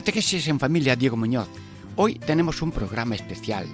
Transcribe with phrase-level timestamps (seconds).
[0.00, 1.46] Catequesis en familia Diego Muñoz.
[1.94, 3.66] Hoy tenemos un programa especial.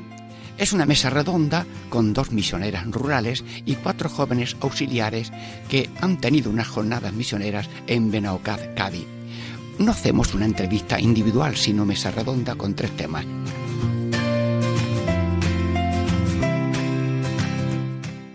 [0.58, 5.30] Es una mesa redonda con dos misioneras rurales y cuatro jóvenes auxiliares
[5.68, 9.06] que han tenido unas jornadas misioneras en Benaocaz, Cádiz.
[9.78, 13.24] No hacemos una entrevista individual, sino mesa redonda con tres temas.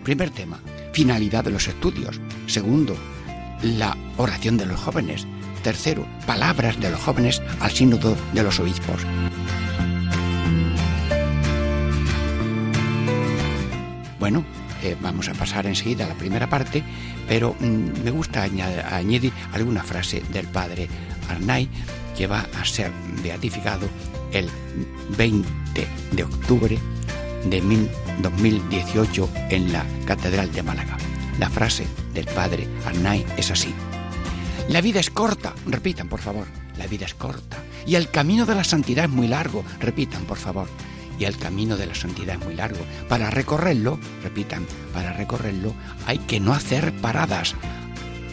[0.02, 0.62] Primer tema,
[0.94, 2.18] finalidad de los estudios.
[2.46, 2.96] Segundo,
[3.62, 5.26] la oración de los jóvenes.
[5.62, 9.02] Tercero, palabras de los jóvenes al sínodo de los obispos.
[14.18, 14.44] Bueno,
[14.82, 16.82] eh, vamos a pasar enseguida a la primera parte,
[17.28, 20.88] pero mm, me gusta añadir, alguna frase del padre
[21.28, 21.68] Arnay
[22.16, 22.90] que va a ser
[23.22, 23.88] beatificado
[24.32, 24.48] el
[25.16, 25.48] 20
[26.10, 26.78] de octubre
[27.44, 27.88] de
[28.20, 30.96] 2018 en la Catedral de Málaga.
[31.38, 33.72] La frase del padre Arnay es así.
[34.68, 36.46] La vida es corta, repitan por favor,
[36.78, 37.58] la vida es corta.
[37.86, 40.68] Y el camino de la santidad es muy largo, repitan por favor.
[41.18, 42.80] Y el camino de la santidad es muy largo.
[43.08, 45.74] Para recorrerlo, repitan, para recorrerlo
[46.06, 47.54] hay que no hacer paradas.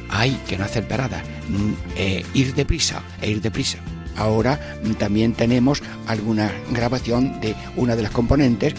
[0.09, 3.77] Hay que no hacer paradas, mm, eh, ir deprisa, e ir deprisa.
[4.15, 8.75] Ahora mm, también tenemos alguna grabación de una de las componentes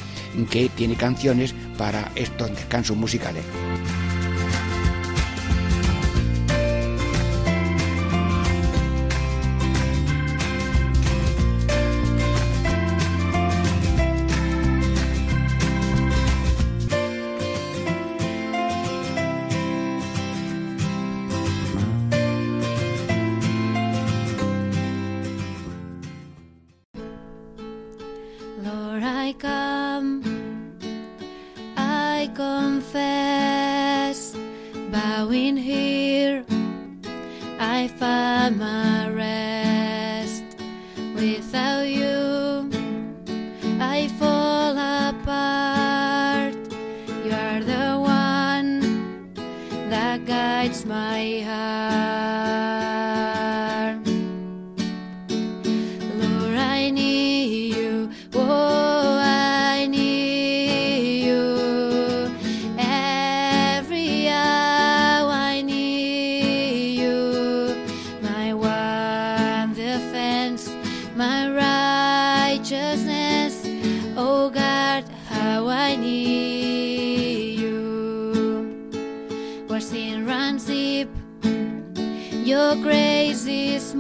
[0.50, 3.44] que tiene canciones para estos descansos musicales.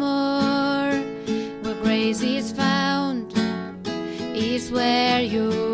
[0.00, 0.90] more
[1.62, 3.34] where grace is found
[4.34, 5.69] is where you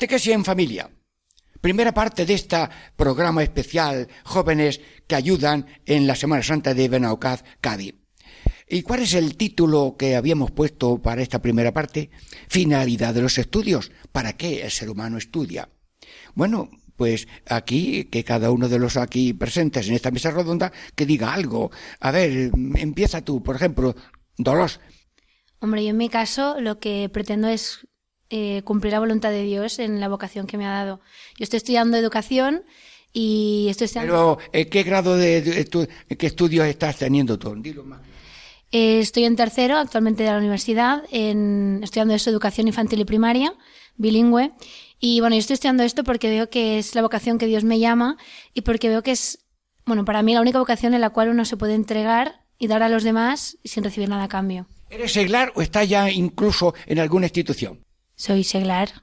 [0.00, 0.88] Catequesis en familia.
[1.60, 2.56] Primera parte de este
[2.96, 7.96] programa especial Jóvenes que ayudan en la Semana Santa de Benaucaz, Cádiz.
[8.66, 12.08] ¿Y cuál es el título que habíamos puesto para esta primera parte?
[12.48, 13.92] Finalidad de los estudios.
[14.10, 15.68] ¿Para qué el ser humano estudia?
[16.32, 21.04] Bueno, pues aquí, que cada uno de los aquí presentes en esta mesa redonda, que
[21.04, 21.70] diga algo.
[22.00, 23.94] A ver, empieza tú, por ejemplo,
[24.38, 24.80] Dolores.
[25.58, 27.86] Hombre, yo en mi caso lo que pretendo es
[28.30, 31.00] eh, cumplir la voluntad de Dios en la vocación que me ha dado.
[31.36, 32.62] Yo estoy estudiando educación
[33.12, 34.38] y estoy estudiando...
[34.38, 35.66] Pero, eh, ¿qué grado de,
[36.16, 37.54] qué estudios estás teniendo tú?
[37.56, 38.00] Dilo más.
[38.72, 43.52] Eh, estoy en tercero actualmente de la universidad, en, estudiando eso, educación infantil y primaria,
[43.96, 44.52] bilingüe.
[45.00, 47.80] Y bueno, yo estoy estudiando esto porque veo que es la vocación que Dios me
[47.80, 48.16] llama
[48.54, 49.44] y porque veo que es,
[49.86, 52.84] bueno, para mí la única vocación en la cual uno se puede entregar y dar
[52.84, 54.68] a los demás sin recibir nada a cambio.
[54.88, 57.80] ¿Eres seglar o estás ya incluso en alguna institución?
[58.20, 59.02] Soy seglar.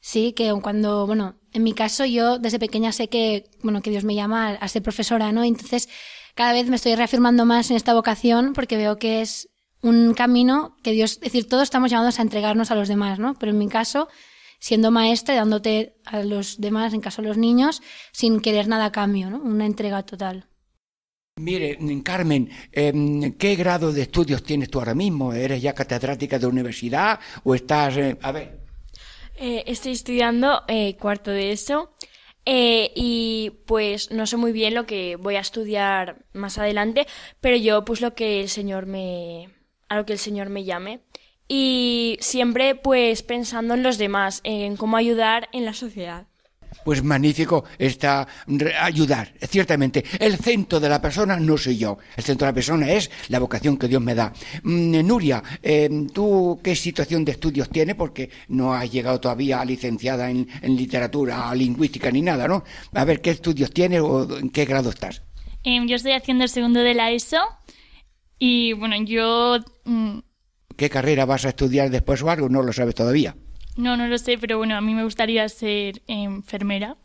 [0.00, 4.04] Sí, que cuando, bueno, en mi caso yo desde pequeña sé que, bueno, que Dios
[4.04, 5.44] me llama a, ser profesora, ¿no?
[5.44, 5.86] Entonces,
[6.34, 9.50] cada vez me estoy reafirmando más en esta vocación porque veo que es
[9.82, 13.34] un camino que Dios, es decir, todos estamos llamados a entregarnos a los demás, ¿no?
[13.34, 14.08] Pero en mi caso,
[14.60, 17.82] siendo maestra y dándote a los demás, en caso a los niños,
[18.12, 19.42] sin querer nada a cambio, ¿no?
[19.42, 20.48] Una entrega total.
[21.36, 25.32] Mire, Carmen, em, ¿qué grado de estudios tienes tú ahora mismo?
[25.32, 27.96] ¿Eres ya catedrática de universidad o estás...
[27.96, 28.60] Eh, a ver.
[29.34, 31.92] Eh, estoy estudiando eh, cuarto de eso
[32.46, 37.06] y pues no sé muy bien lo que voy a estudiar más adelante,
[37.40, 39.48] pero yo pues lo que el Señor me...
[39.88, 41.00] a lo que el Señor me llame.
[41.48, 46.28] Y siempre pues pensando en los demás, en cómo ayudar en la sociedad.
[46.84, 48.26] Pues magnífico está
[48.80, 50.04] ayudar, ciertamente.
[50.18, 53.38] El centro de la persona no soy yo, el centro de la persona es la
[53.38, 54.32] vocación que Dios me da.
[54.62, 57.94] Mm, Nuria, eh, ¿tú qué situación de estudios tienes?
[57.94, 62.64] Porque no has llegado todavía a licenciada en, literatura, lingüística ni nada, ¿no?
[62.92, 65.22] A ver, ¿qué estudios tienes o en qué grado estás?
[65.62, 67.38] Em, yo estoy haciendo el segundo de la ESO
[68.38, 69.58] y bueno, yo...
[69.84, 70.18] Mm,
[70.76, 72.48] ¿Qué carrera vas a estudiar después o algo?
[72.48, 73.36] No lo sabes todavía.
[73.76, 76.96] No, no lo sé, pero bueno, a mí me gustaría ser enfermera,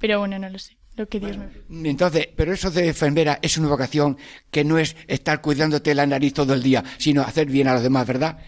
[0.00, 0.76] pero bueno, no lo sé.
[0.96, 1.88] Lo que Dios me...
[1.88, 4.18] Entonces, pero eso de enfermera es una vocación
[4.50, 7.82] que no es estar cuidándote la nariz todo el día, sino hacer bien a los
[7.82, 8.38] demás, ¿verdad?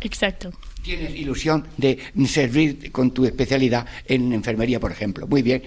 [0.00, 0.50] Exacto.
[0.82, 5.26] Tienes ilusión de servir con tu especialidad en enfermería, por ejemplo.
[5.26, 5.62] Muy bien.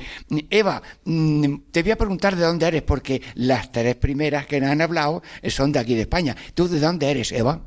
[0.49, 4.69] Eva, mm, te voy a preguntar de dónde eres, porque las tres primeras que nos
[4.69, 6.35] han hablado son de aquí de España.
[6.53, 7.61] ¿Tú de dónde eres, Eva?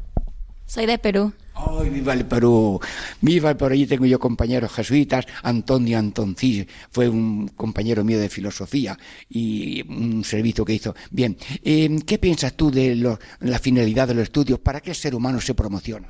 [0.70, 1.32] Soy de Perú.
[1.55, 2.78] ¡Ay, viva el Perú!
[3.20, 5.26] Viva, por allí tengo yo compañeros jesuitas.
[5.43, 8.96] Antonio Antoncí fue un compañero mío de filosofía
[9.28, 10.94] y un servicio que hizo.
[11.11, 12.94] Bien, eh, ¿qué piensas tú de
[13.40, 14.61] la finalidad de los estudios?
[14.61, 16.08] ¿Para qué el ser humano se promociona?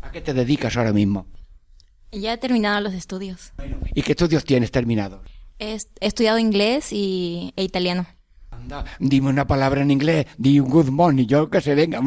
[0.00, 1.26] ¿A qué te dedicas ahora mismo?
[2.12, 3.52] Ya he terminado los estudios.
[3.96, 5.28] ¿Y qué estudios tienes terminados?
[5.58, 8.06] He, estudiado inglés y, e italiano.
[8.52, 10.26] Anda, dime una palabra en inglés.
[10.38, 12.00] Di good morning, yo que se venga.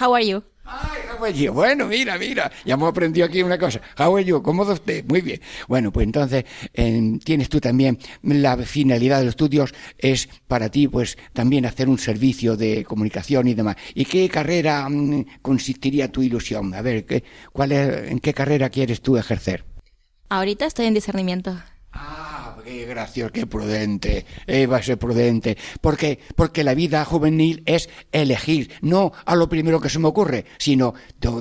[0.00, 0.42] How are you?
[0.66, 3.80] Ay, how Bueno, mira, mira, ya hemos aprendido aquí una cosa.
[3.98, 4.42] How are you?
[4.42, 5.04] ¿Cómo usted?
[5.04, 5.40] Muy bien.
[5.68, 11.18] Bueno, pues entonces tienes tú también la finalidad de los estudios es para ti, pues
[11.34, 13.76] también hacer un servicio de comunicación y demás.
[13.94, 16.72] ¿Y qué carrera mm, consistiría tu ilusión?
[16.74, 19.64] A ver, ¿qué, cuál es, ¿en qué carrera quieres tú ejercer?
[20.30, 21.56] Ahorita estoy en discernimiento.
[21.92, 25.56] Ah, qué gracioso, qué prudente, Eva es prudente.
[25.80, 26.18] ¿Por qué?
[26.34, 30.94] Porque la vida juvenil es elegir, no a lo primero que se me ocurre, sino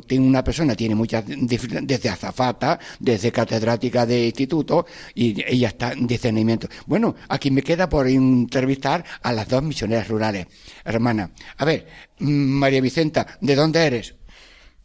[0.08, 6.08] tengo una persona, tiene muchas, desde azafata, desde catedrática de instituto, y ella está en
[6.08, 6.68] discernimiento.
[6.86, 10.48] Bueno, aquí me queda por entrevistar a las dos misioneras rurales.
[10.84, 11.88] Hermana, a ver,
[12.20, 14.16] mm, María Vicenta, ¿de dónde eres?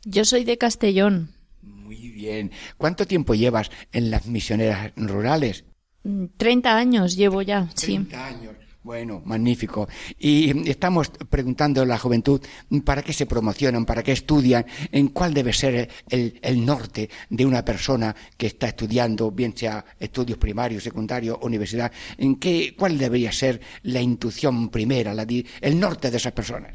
[0.05, 1.35] Yo soy de Castellón.
[1.61, 2.53] Muy bien.
[2.77, 5.65] ¿Cuánto tiempo llevas en las misioneras rurales?
[6.03, 8.55] 30 años llevo ya, 30 años.
[8.89, 9.87] Bueno, magnífico.
[10.19, 12.41] Y estamos preguntando a la juventud
[12.87, 17.63] para qué se promocionan, para qué estudian, en cuál debe ser el, norte de una
[17.63, 23.61] persona que está estudiando, bien sea estudios primarios, secundarios, universidad, en qué, cuál debería ser
[23.83, 25.15] la intuición primera,
[25.61, 26.75] el norte de esas personas.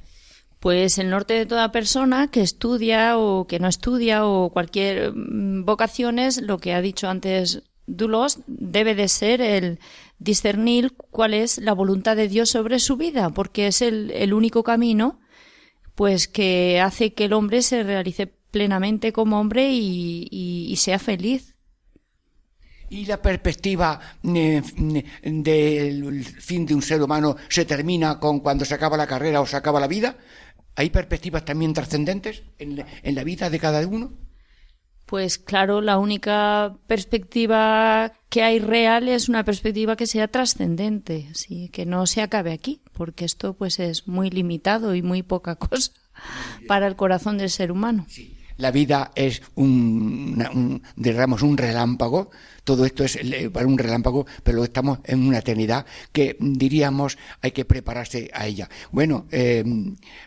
[0.60, 5.66] Pues el norte de toda persona que estudia o que no estudia o cualquier mm,
[5.66, 9.80] vocación es lo que ha dicho antes Dulos debe de ser el
[10.20, 15.20] discernir cuál es la voluntad de Dios sobre su vida, porque es el, único camino
[15.96, 21.56] pues que hace que el hombre se realice plenamente como hombre y, sea feliz.
[22.90, 24.62] ¿Y la perspectiva eh,
[25.24, 29.46] del fin de un ser humano se termina con cuando se acaba la carrera o
[29.46, 30.18] se acaba la vida?
[30.76, 34.14] ¿Hay perspectivas también trascendentes en la vida de cada uno?
[35.06, 41.70] Pues claro, la única perspectiva que hay real es una perspectiva que sea trascendente, ¿sí?
[41.70, 45.92] que no se acabe aquí, porque esto pues es muy limitado y muy poca cosa
[46.68, 48.06] para el corazón del ser humano.
[48.08, 48.38] Sí.
[48.58, 52.30] La vida es un, un, digamos, un relámpago.
[52.64, 57.52] Todo esto es eh, para un relámpago, pero estamos en una eternidad que diríamos hay
[57.52, 58.70] que prepararse a ella.
[58.92, 59.64] Bueno, eh,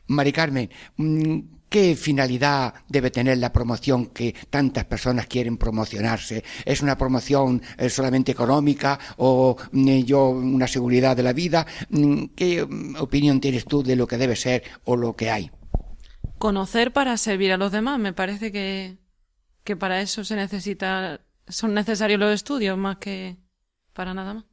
[0.08, 1.38] Mari Carmen, mm,
[1.76, 6.42] ¿Qué finalidad debe tener la promoción que tantas personas quieren promocionarse?
[6.64, 11.66] ¿Es una promoción eh, solamente económica o mm, yo una seguridad de la vida?
[11.90, 15.50] Mm, ¿Qué mm, opinión tienes tú de lo que debe ser o lo que hay?
[16.38, 17.98] Conocer para servir a los demás.
[17.98, 18.96] Me parece que,
[19.62, 23.36] que para eso se necesita, son necesarios los estudios más que
[23.92, 24.44] para nada más.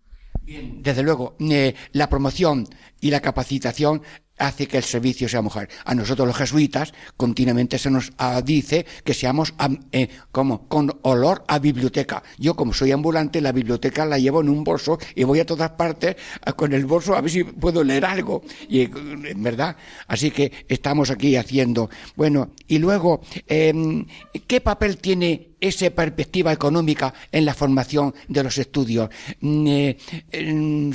[0.45, 2.67] Desde luego, eh, la promoción
[2.99, 4.01] y la capacitación
[4.43, 5.69] hace que el servicio sea mujer.
[5.85, 10.91] A nosotros los jesuitas continuamente se nos ah, dice que seamos am- eh, como con
[11.03, 12.23] olor a biblioteca.
[12.37, 15.71] Yo como soy ambulante, la biblioteca la llevo en un bolso y voy a todas
[15.71, 18.43] partes ah, con el bolso a ver si puedo leer algo.
[18.69, 19.75] Y en verdad,
[20.07, 21.89] así que estamos aquí haciendo.
[22.15, 24.05] Bueno, y luego, em,
[24.47, 29.09] ¿qué papel tiene esa perspectiva económica en la formación de los estudios.
[29.39, 29.97] Mm, eh,
[30.31, 30.91] em,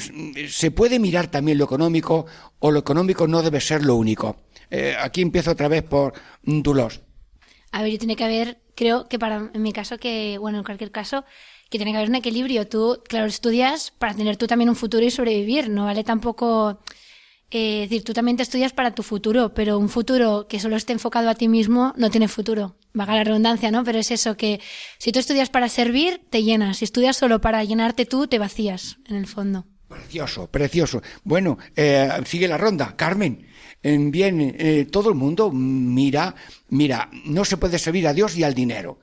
[0.46, 2.26] ¿Se puede mirar también lo económico
[2.58, 4.36] o lo económico no debe ser lo único?
[4.70, 7.00] Eh, aquí empiezo otra vez por Dulos.
[7.72, 10.90] A ver, tiene que haber, creo que para, en mi caso, que, bueno, en cualquier
[10.90, 11.24] caso,
[11.70, 12.66] que tiene que haber un equilibrio.
[12.66, 15.68] Tú, claro, estudias para tener tú también un futuro y sobrevivir.
[15.68, 16.80] No vale tampoco,
[17.50, 20.92] eh, decir, tú también te estudias para tu futuro, pero un futuro que solo esté
[20.92, 22.76] enfocado a ti mismo no tiene futuro.
[22.94, 23.84] Vaga la redundancia, ¿no?
[23.84, 24.60] Pero es eso que
[24.98, 26.78] si tú estudias para servir, te llenas.
[26.78, 29.66] Si estudias solo para llenarte tú, te vacías, en el fondo.
[29.98, 31.02] Precioso, precioso.
[31.24, 32.94] Bueno, eh, sigue la ronda.
[32.96, 33.46] Carmen,
[33.82, 36.34] bien, eh, todo el mundo mira,
[36.68, 39.00] mira, no se puede servir a Dios y al dinero.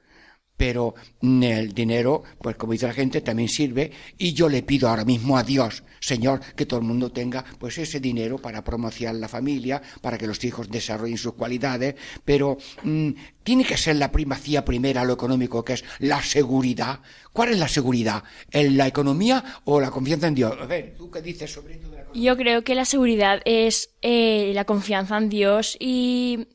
[0.58, 3.92] Pero el dinero, pues como dice la gente, también sirve.
[4.18, 7.78] Y yo le pido ahora mismo a Dios, Señor, que todo el mundo tenga pues
[7.78, 11.96] ese dinero para promocionar la familia, para que los hijos desarrollen sus cualidades.
[12.24, 13.10] Pero mm,
[13.44, 17.02] tiene que ser la primacía primera lo económico, que es la seguridad.
[17.34, 18.24] ¿Cuál es la seguridad?
[18.52, 20.54] ¿En la economía o la confianza en Dios?
[20.60, 22.24] A ver, ¿tú qué dices sobre de la economía?
[22.24, 26.48] Yo creo que la seguridad es eh, la confianza en Dios y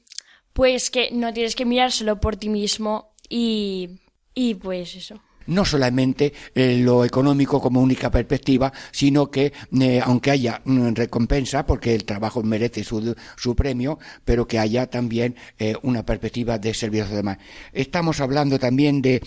[0.53, 4.01] pues que no tienes que mirar solo por ti mismo y,
[4.35, 5.21] y pues eso.
[5.47, 11.65] no solamente eh, lo económico como única perspectiva, sino que eh, aunque haya mm, recompensa,
[11.65, 16.75] porque el trabajo merece su, su premio, pero que haya también eh, una perspectiva de
[16.75, 17.39] servir a los.
[17.73, 19.23] Estamos hablando también de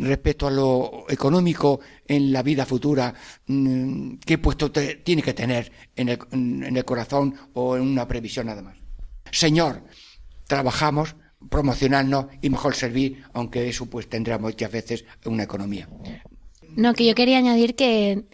[0.00, 3.12] respecto a lo económico en la vida futura,
[3.46, 8.46] mm, qué puesto tiene que tener en el, en el corazón o en una previsión
[8.46, 8.76] nada más.
[9.32, 9.82] Señor,
[10.46, 11.16] trabajamos
[11.50, 15.88] promocionarnos y mejor servir, aunque eso pues tendrá muchas veces una economía.
[16.76, 18.24] No, que yo quería añadir que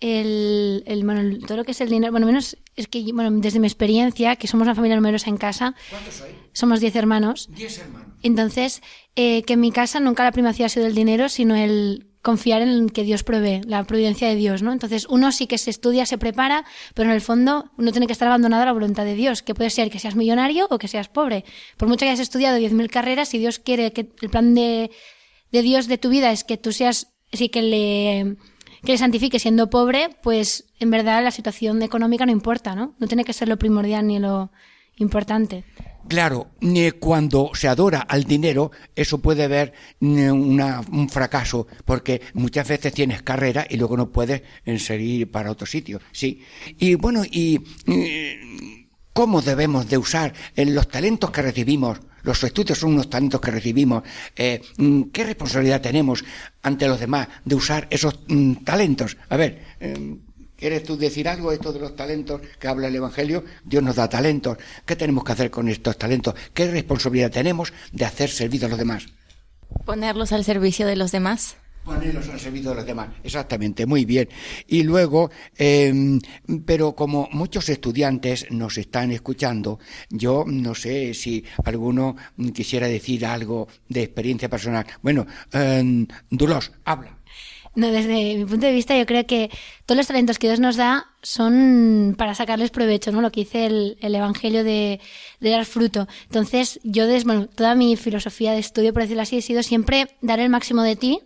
[0.00, 3.58] el, el, bueno, todo lo que es el dinero, bueno, menos es que, bueno, desde
[3.58, 5.74] mi experiencia, que somos una familia numerosa en casa,
[6.52, 8.14] somos 10 hermanos, Diez hermanos.
[8.22, 8.82] entonces,
[9.16, 12.60] eh, que en mi casa nunca la primacía ha sido el dinero, sino el confiar
[12.60, 14.70] en que Dios provee, la providencia de Dios, ¿no?
[14.70, 18.12] Entonces, uno sí que se estudia, se prepara, pero en el fondo uno tiene que
[18.12, 20.88] estar abandonado a la voluntad de Dios, que puede ser que seas millonario o que
[20.88, 21.46] seas pobre.
[21.78, 24.90] Por mucho que hayas estudiado 10.000 carreras, si Dios quiere que el plan de,
[25.52, 28.36] de Dios de tu vida es que tú seas, sí que le,
[28.84, 32.94] que le santifique siendo pobre, pues en verdad la situación económica no importa, ¿no?
[32.98, 34.50] No tiene que ser lo primordial ni lo
[34.96, 35.64] importante.
[36.08, 36.48] Claro,
[36.98, 39.46] cuando se adora al dinero, eso puede
[40.00, 45.30] eh, una- un fracaso, porque muchas veces tienes carrera y luego no puedes eh, seguir
[45.30, 46.00] para otro sitio.
[46.12, 46.40] Sí.
[46.78, 47.60] Y bueno, y
[49.12, 51.98] cómo debemos de usar eh, los talentos que recibimos.
[52.22, 54.02] Los estudios son unos talentos que recibimos.
[54.36, 56.24] Eh, mm, ¿Qué responsabilidad tenemos
[56.62, 59.16] ante los demás de usar esos mm, talentos?
[59.28, 60.16] A ver, eh,
[60.58, 63.44] ¿quieres tú decir algo de esto de los talentos que habla el Evangelio?
[63.64, 64.58] Dios nos da talentos.
[64.84, 66.34] ¿Qué tenemos que hacer con estos talentos?
[66.52, 69.06] ¿Qué responsabilidad tenemos de hacer servir a los demás?
[69.84, 71.56] Ponerlos al servicio de los demás.
[71.84, 73.08] Ponerlos al servicio de los demás.
[73.22, 74.28] Exactamente, muy bien.
[74.66, 76.18] Y luego, eh,
[76.66, 79.78] pero como muchos estudiantes nos están escuchando,
[80.10, 82.14] yo no sé si alguno
[82.52, 84.86] quisiera decir algo de experiencia personal.
[85.00, 87.17] Bueno, eh, Dulos, habla.
[87.74, 89.50] No, desde mi punto de vista, yo creo que
[89.86, 93.20] todos los talentos que Dios nos da son para sacarles provecho, ¿no?
[93.20, 95.00] Lo que dice el, el Evangelio de,
[95.40, 96.08] de dar fruto.
[96.24, 100.16] Entonces, yo, des, bueno, toda mi filosofía de estudio, por decirlo así, ha sido siempre
[100.22, 101.20] dar el máximo de ti,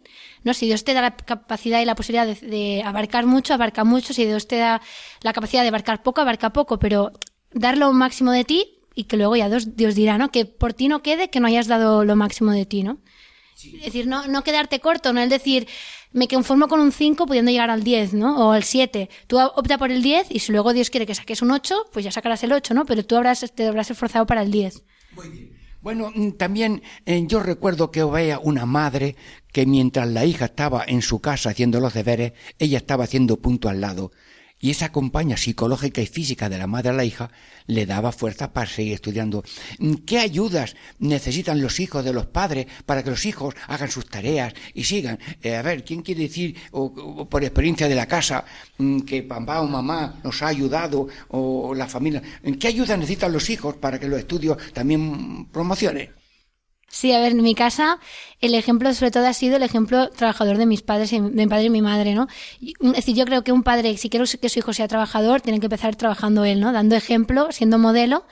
[0.44, 0.52] ¿no?
[0.52, 4.12] Si Dios te da la capacidad y la posibilidad de, de abarcar mucho, abarca mucho.
[4.12, 4.82] Si Dios te da
[5.22, 7.12] la capacidad de abarcar poco, abarca poco, pero
[7.52, 10.30] dar lo máximo de ti y que luego ya Dios, Dios dirá, ¿no?
[10.30, 12.98] Que por ti no quede que no hayas dado lo máximo de ti, ¿no?
[13.54, 15.68] Es decir, no, no quedarte corto, no es decir,
[16.12, 18.48] me conformo con un 5 pudiendo llegar al 10, ¿no?
[18.48, 19.08] O al 7.
[19.26, 22.04] Tú opta por el 10 y si luego Dios quiere que saques un 8, pues
[22.04, 22.84] ya sacarás el 8, ¿no?
[22.84, 24.82] Pero tú habrás, te habrás esforzado para el 10.
[25.14, 25.62] Muy bien.
[25.82, 29.16] Bueno, mm, también eh, yo recuerdo que veía una madre
[29.52, 33.68] que mientras la hija estaba en su casa haciendo los deberes, ella estaba haciendo punto
[33.68, 34.12] al lado
[34.62, 37.30] y esa compañía psicológica y física de la madre a la hija
[37.66, 39.42] le daba fuerza para seguir estudiando.
[40.06, 44.54] ¿Qué ayudas necesitan los hijos de los padres para que los hijos hagan sus tareas
[44.72, 45.18] y sigan?
[45.42, 48.44] Eh, a ver, ¿quién quiere decir, o, por experiencia de la casa,
[48.78, 52.22] mm, que papá o mamá nos ha ayudado, o la familia?
[52.60, 56.21] ¿Qué ayudas necesitan los hijos para que los estudios también promocionen?
[56.94, 57.98] Sí, a ver, en mi casa
[58.38, 61.64] el ejemplo sobre todo ha sido el ejemplo trabajador de mis padres, de mi padre
[61.64, 62.28] y mi madre, ¿no?
[62.60, 65.58] Es decir, yo creo que un padre, si quiere que su hijo sea trabajador, tiene
[65.58, 66.70] que empezar trabajando él, ¿no?
[66.70, 68.26] Dando ejemplo, siendo modelo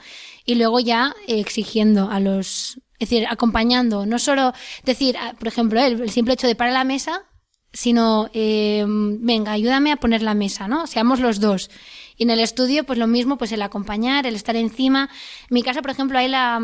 [0.45, 4.53] y luego ya exigiendo a los, es decir, acompañando, no solo
[4.83, 7.23] decir, ah, por ejemplo, el, el simple hecho de parar la mesa,
[7.73, 10.85] sino, eh, venga, ayúdame a poner la mesa, ¿no?
[10.85, 11.71] Seamos los dos.
[12.15, 15.09] Y en el estudio, pues lo mismo, pues el acompañar, el estar encima.
[15.49, 16.61] En mi casa, por ejemplo, hay la,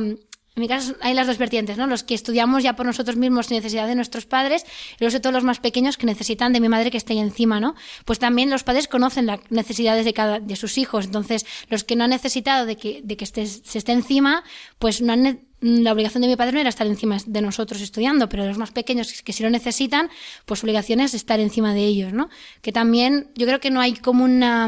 [0.58, 1.86] en mi caso hay las dos vertientes, ¿no?
[1.86, 4.66] Los que estudiamos ya por nosotros mismos sin necesidad de nuestros padres,
[5.00, 7.20] y los de todos los más pequeños que necesitan de mi madre que esté ahí
[7.20, 7.76] encima, ¿no?
[8.06, 11.06] Pues también los padres conocen las necesidades de cada, de sus hijos.
[11.06, 14.44] Entonces, los que no han necesitado de que, de que esté, se esté encima,
[14.80, 18.28] pues no han, la obligación de mi padre no era estar encima de nosotros estudiando,
[18.28, 20.10] pero los más pequeños que si lo necesitan,
[20.46, 22.30] pues su obligación es estar encima de ellos, ¿no?
[22.64, 24.68] Que también, yo creo que no hay como una,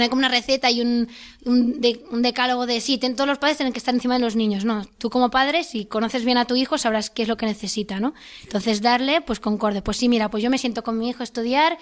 [0.00, 1.08] hay como una receta y un,
[1.44, 1.80] un,
[2.10, 4.64] un, decálogo de sí, todos los padres tienen que estar encima de los niños.
[4.64, 7.46] No, tú como padre, si conoces bien a tu hijo, sabrás qué es lo que
[7.46, 8.14] necesita, ¿no?
[8.42, 9.82] Entonces darle, pues concorde.
[9.82, 11.78] Pues sí, mira, pues yo me siento con mi hijo a estudiar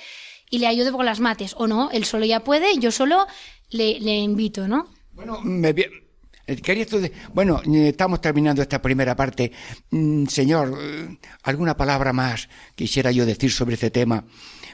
[0.51, 1.55] y le ayudo con las mates.
[1.57, 3.27] O no, él solo ya puede, yo solo
[3.71, 4.89] le, le invito, ¿no?
[5.13, 5.73] Bueno, me,
[6.51, 6.85] eh, quería
[7.33, 9.53] bueno, eh, estamos terminando esta primera parte.
[9.91, 14.25] Mm, señor, eh, ¿alguna palabra más quisiera yo decir sobre este tema?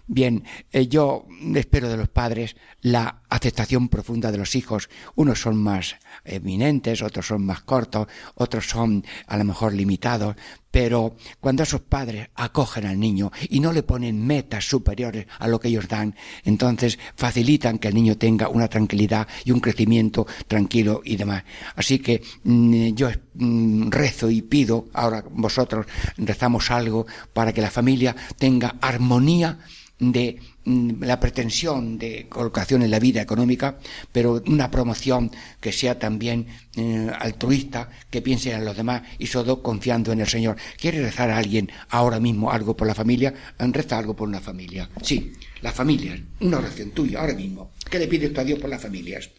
[0.09, 4.89] Bien, eh, yo espero de los padres la aceptación profunda de los hijos.
[5.17, 10.37] Unos son más eminentes, otros son más cortos, otros son a lo mejor limitados,
[10.71, 15.59] pero cuando esos padres acogen al niño y no le ponen metas superiores a lo
[15.59, 16.14] que ellos dan,
[16.45, 21.42] entonces facilitan que el niño tenga una tranquilidad y un crecimiento tranquilo y demás.
[21.75, 27.71] Así que mm, yo mm, rezo y pido, ahora vosotros rezamos algo para que la
[27.71, 29.59] familia tenga armonía
[29.98, 33.78] de mm, la pretensión de colocación en la vida económica,
[34.12, 35.30] pero una promoción
[35.61, 40.26] que sea también eh, altruista, que piense en los demás y todo confiando en el
[40.26, 40.56] Señor.
[40.78, 43.32] ¿Quiere rezar a alguien ahora mismo algo por la familia?
[43.59, 44.88] Reza algo por una familia.
[45.02, 45.32] Sí,
[45.62, 46.20] las familias.
[46.40, 47.72] Una oración tuya, ahora mismo.
[47.90, 49.30] ¿Qué le pides a Dios por las familias?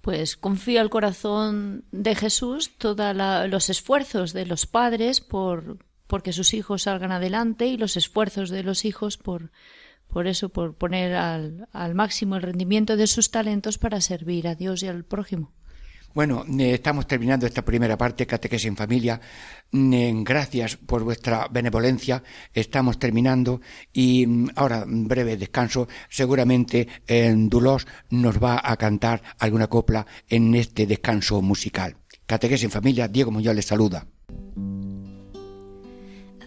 [0.00, 3.16] Pues confío al corazón de Jesús todos
[3.48, 8.62] los esfuerzos de los padres por porque sus hijos salgan adelante y los esfuerzos de
[8.62, 9.50] los hijos por
[10.14, 14.54] por eso, por poner al, al máximo el rendimiento de sus talentos para servir a
[14.54, 15.52] Dios y al prójimo.
[16.14, 19.20] Bueno, eh, estamos terminando esta primera parte, Catequesis en Familia.
[19.72, 22.22] Mm, gracias por vuestra benevolencia.
[22.52, 23.60] Estamos terminando
[23.92, 25.88] y mm, ahora, breve descanso.
[26.08, 31.96] Seguramente en Dulos nos va a cantar alguna copla en este descanso musical.
[32.24, 34.06] Catequesis en Familia, Diego Muñoz les saluda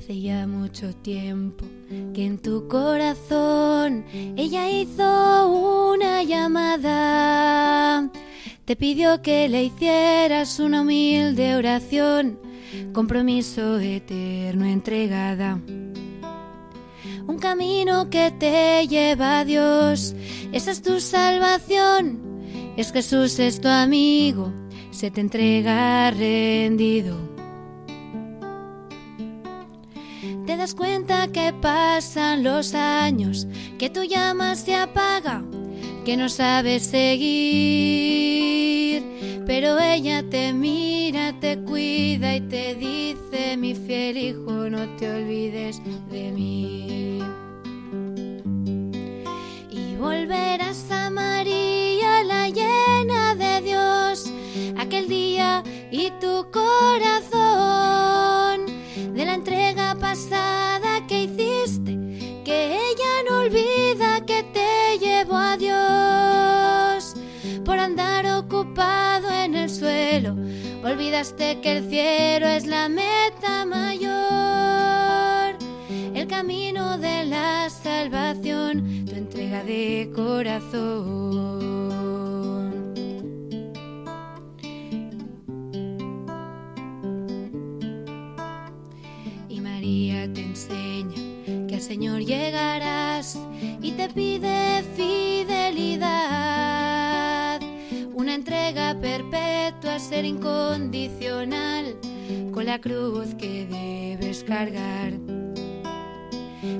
[0.07, 1.65] hace ya mucho tiempo
[2.13, 8.09] que en tu corazón ella hizo una llamada.
[8.65, 12.39] Te pidió que le hicieras una humilde oración,
[12.93, 15.61] compromiso eterno entregada.
[17.27, 20.15] Un camino que te lleva a Dios,
[20.51, 22.19] esa es tu salvación.
[22.75, 24.51] Es Jesús, es tu amigo,
[24.91, 27.36] se te entrega rendido.
[30.47, 35.43] Te das cuenta que pasan los años, que tu llama se apaga,
[36.05, 38.23] que no sabes seguir.
[39.45, 45.81] Pero ella te mira, te cuida y te dice, mi fiel hijo, no te olvides
[46.09, 47.19] de mí.
[49.69, 54.31] Y volverás a María, la llena de Dios,
[54.77, 58.36] aquel día y tu corazón
[59.13, 61.97] de la entrega pasada que hiciste,
[62.43, 67.15] que ella no olvida que te llevó a Dios
[67.63, 70.35] por andar ocupado en el suelo.
[70.83, 75.57] Olvidaste que el cielo es la meta mayor,
[76.13, 81.76] el camino de la salvación, tu entrega de corazón.
[91.87, 93.39] Señor llegarás
[93.81, 96.01] y te pide fidelidad,
[98.13, 101.95] una entrega perpetua, ser incondicional,
[102.51, 105.13] con la cruz que debes cargar.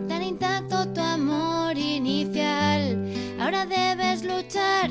[0.10, 4.90] Tan intacto tu amor inicial, ahora debes luchar,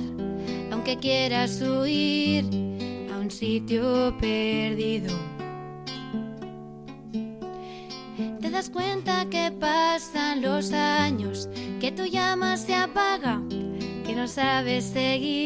[0.72, 2.46] aunque quieras huir
[3.12, 5.35] a un sitio perdido.
[8.56, 11.46] Das cuenta que pasan los años,
[11.78, 13.42] que tu llama se apaga,
[14.06, 15.36] que no sabes seguir,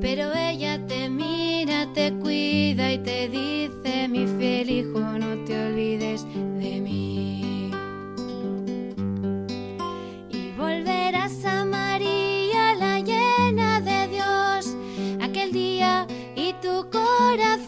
[0.00, 6.24] pero ella te mira, te cuida y te dice, mi fiel hijo, no te olvides
[6.34, 7.70] de mí.
[10.32, 14.76] Y volverás a María, la llena de Dios,
[15.22, 17.63] aquel día y tu corazón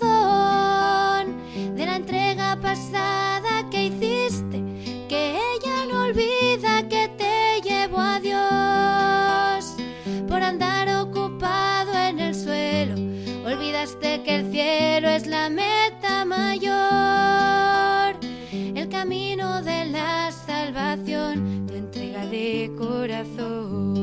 [22.75, 23.96] corazón.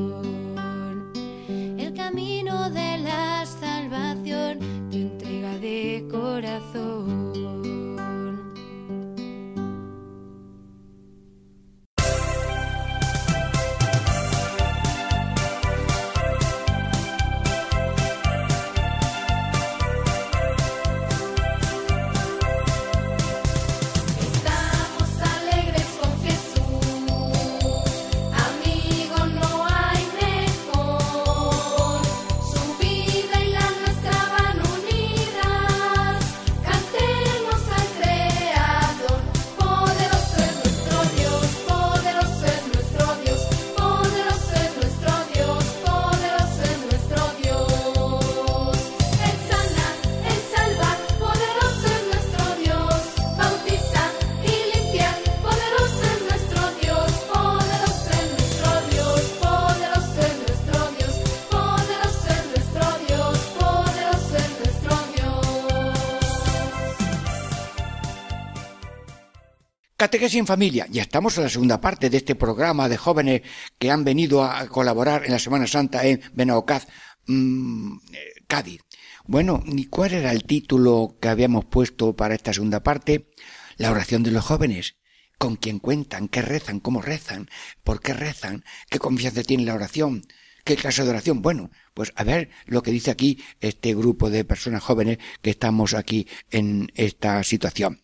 [70.24, 70.88] Catequesis en familia.
[70.90, 73.42] Ya estamos en la segunda parte de este programa de jóvenes
[73.78, 76.88] que han venido a colaborar en la Semana Santa en Benaocaz,
[77.28, 78.80] mm, eh, Cádiz.
[79.26, 83.32] Bueno, ¿y cuál era el título que habíamos puesto para esta segunda parte?
[83.76, 84.96] La oración de los jóvenes.
[85.38, 86.30] ¿Con quién cuentan?
[86.30, 86.80] ¿Qué rezan?
[86.80, 87.50] ¿Cómo rezan?
[87.84, 88.64] ¿Por qué rezan?
[88.90, 90.22] ¿Qué confianza tiene la oración?
[90.64, 91.42] ¿Qué clase de oración?
[91.42, 95.94] Bueno, pues a ver lo que dice aquí este grupo de personas jóvenes que estamos
[95.94, 98.00] aquí en esta situación.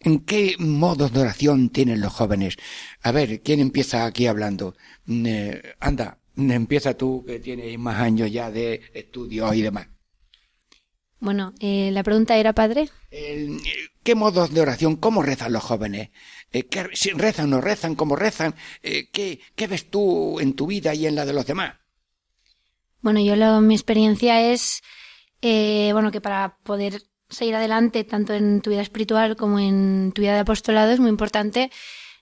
[0.00, 2.56] ¿En qué modos de oración tienen los jóvenes?
[3.02, 4.74] A ver, ¿quién empieza aquí hablando?
[5.06, 9.88] Mm, eh, anda, mm, empieza tú que tienes más años ya de estudio y demás.
[11.18, 12.88] Bueno, eh, la pregunta era, padre.
[14.02, 14.96] ¿Qué modos de oración?
[14.96, 16.10] ¿Cómo rezan los jóvenes?
[16.52, 17.94] Eh, ¿qué- si rezan o no rezan?
[17.94, 18.54] ¿Cómo rezan?
[18.82, 21.74] ¿qué, ¿Qué ves tú en tu vida y en la de los demás?
[23.02, 24.82] Bueno, yo lo, mi experiencia es,
[25.42, 30.22] eh, bueno, que para poder seguir adelante, tanto en tu vida espiritual como en tu
[30.22, 31.70] vida de apostolado, es muy importante,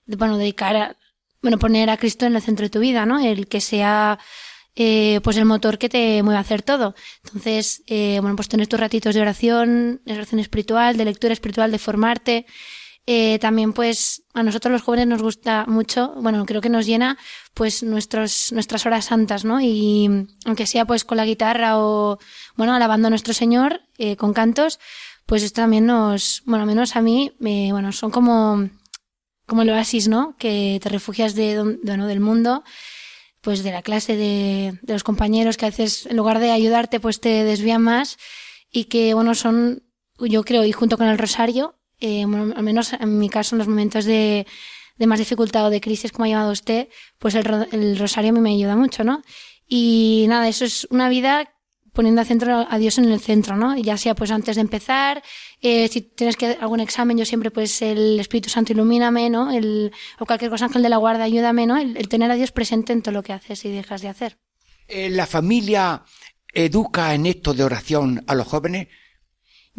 [0.05, 0.97] bueno, dedicar a,
[1.41, 3.19] bueno, poner a Cristo en el centro de tu vida, ¿no?
[3.19, 4.19] El que sea,
[4.75, 6.95] eh, pues el motor que te mueva a hacer todo.
[7.25, 11.71] Entonces, eh, bueno, pues tener tus ratitos de oración, de oración espiritual, de lectura espiritual,
[11.71, 12.45] de formarte.
[13.05, 17.17] Eh, también, pues, a nosotros los jóvenes nos gusta mucho, bueno, creo que nos llena,
[17.55, 19.59] pues, nuestros, nuestras horas santas, ¿no?
[19.61, 22.19] Y aunque sea, pues, con la guitarra o,
[22.55, 24.79] bueno, alabando a nuestro Señor, eh, con cantos,
[25.25, 28.69] pues esto también nos, bueno, menos a mí, me, bueno, son como,
[29.47, 30.35] como el oasis, ¿no?
[30.37, 32.63] Que te refugias de, de, del mundo,
[33.41, 36.99] pues de la clase, de, de los compañeros que a veces, en lugar de ayudarte,
[36.99, 38.17] pues te desvían más
[38.71, 39.83] y que, bueno, son,
[40.19, 43.59] yo creo, y junto con el rosario, eh, bueno, al menos en mi caso, en
[43.59, 44.45] los momentos de,
[44.97, 48.33] de más dificultad o de crisis, como ha llamado usted, pues el, el rosario a
[48.33, 49.21] mí me ayuda mucho, ¿no?
[49.67, 51.53] Y nada, eso es una vida
[51.93, 53.77] poniendo a, centro, a Dios en el centro, ¿no?
[53.77, 55.21] Ya sea pues antes de empezar,
[55.61, 59.51] eh, si tienes que algún examen, yo siempre pues el Espíritu Santo ilumíname, ¿no?
[59.51, 61.77] El, o cualquier cosa, ángel de la guarda, ayúdame, ¿no?
[61.77, 64.37] El, el tener a Dios presente en todo lo que haces y dejas de hacer.
[64.87, 66.03] Eh, ¿La familia
[66.53, 68.87] educa en esto de oración a los jóvenes?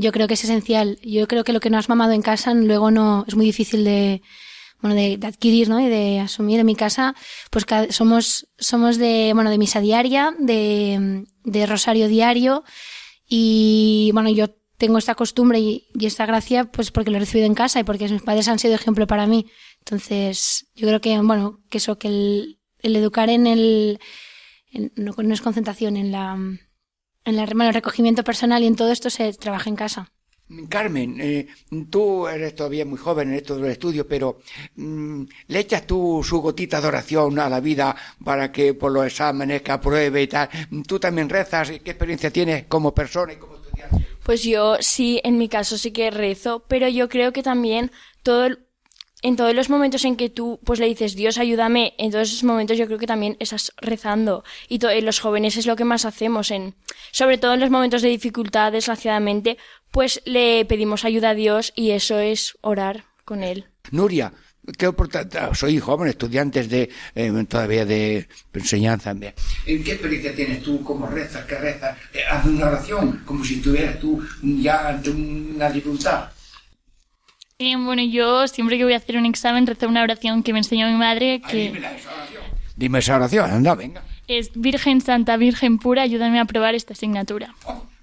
[0.02, 0.98] Yo creo que es esencial.
[1.02, 3.84] Yo creo que lo que no has mamado en casa luego no es muy difícil
[3.84, 4.22] de
[4.82, 5.78] bueno de, de adquirir, ¿no?
[5.78, 6.58] Y de asumir.
[6.60, 7.14] En mi casa,
[7.50, 12.64] pues cada- somos somos de bueno de misa diaria, de, de rosario diario
[13.28, 14.46] y bueno yo
[14.78, 17.84] tengo esta costumbre y, y esta gracia pues porque lo he recibido en casa y
[17.84, 19.46] porque mis padres han sido ejemplo para mí.
[19.80, 23.98] Entonces yo creo que bueno que eso que el, el educar en el
[24.72, 26.36] en- no, no es concentración en la
[27.24, 30.12] en la, bueno, el recogimiento personal y en todo esto se trabaja en casa.
[30.68, 31.46] Carmen, eh,
[31.90, 34.40] tú eres todavía muy joven en esto del estudio, pero
[34.74, 39.06] mm, ¿le echas tú su gotita de oración a la vida para que por los
[39.06, 40.48] exámenes que apruebe y tal?
[40.88, 41.70] ¿Tú también rezas?
[41.70, 44.09] ¿Qué experiencia tienes como persona y como estudiante?
[44.24, 47.92] Pues yo sí, en mi caso sí que rezo, pero yo creo que también
[48.24, 48.66] todo el-
[49.22, 52.44] en todos los momentos en que tú pues le dices Dios ayúdame, en todos esos
[52.44, 56.50] momentos yo creo que también estás rezando y los jóvenes es lo que más hacemos
[56.50, 56.74] en
[57.12, 59.59] sobre todo en los momentos de dificultad desgraciadamente
[59.90, 63.66] pues le pedimos ayuda a Dios y eso es orar con él.
[63.90, 64.33] Nuria,
[64.78, 64.92] ¿qué?
[65.52, 69.14] Soy joven, estudiantes de eh, todavía de enseñanza.
[69.64, 70.83] ¿Qué experiencia tienes tú?
[70.83, 71.44] ¿Cómo rezas?
[71.46, 71.96] ¿Qué rezas?
[72.12, 76.30] Eh, haz una oración, como si estuvieras tú ya ante una dificultad.
[77.62, 80.61] Eh, bueno, yo siempre que voy a hacer un examen rezo una oración que me
[80.61, 82.42] enseñó mi madre Ay, que dímela esa oración.
[82.75, 84.03] Dime esa oración, anda, venga.
[84.29, 87.55] es Virgen Santa, Virgen Pura, ayúdame a aprobar esta asignatura.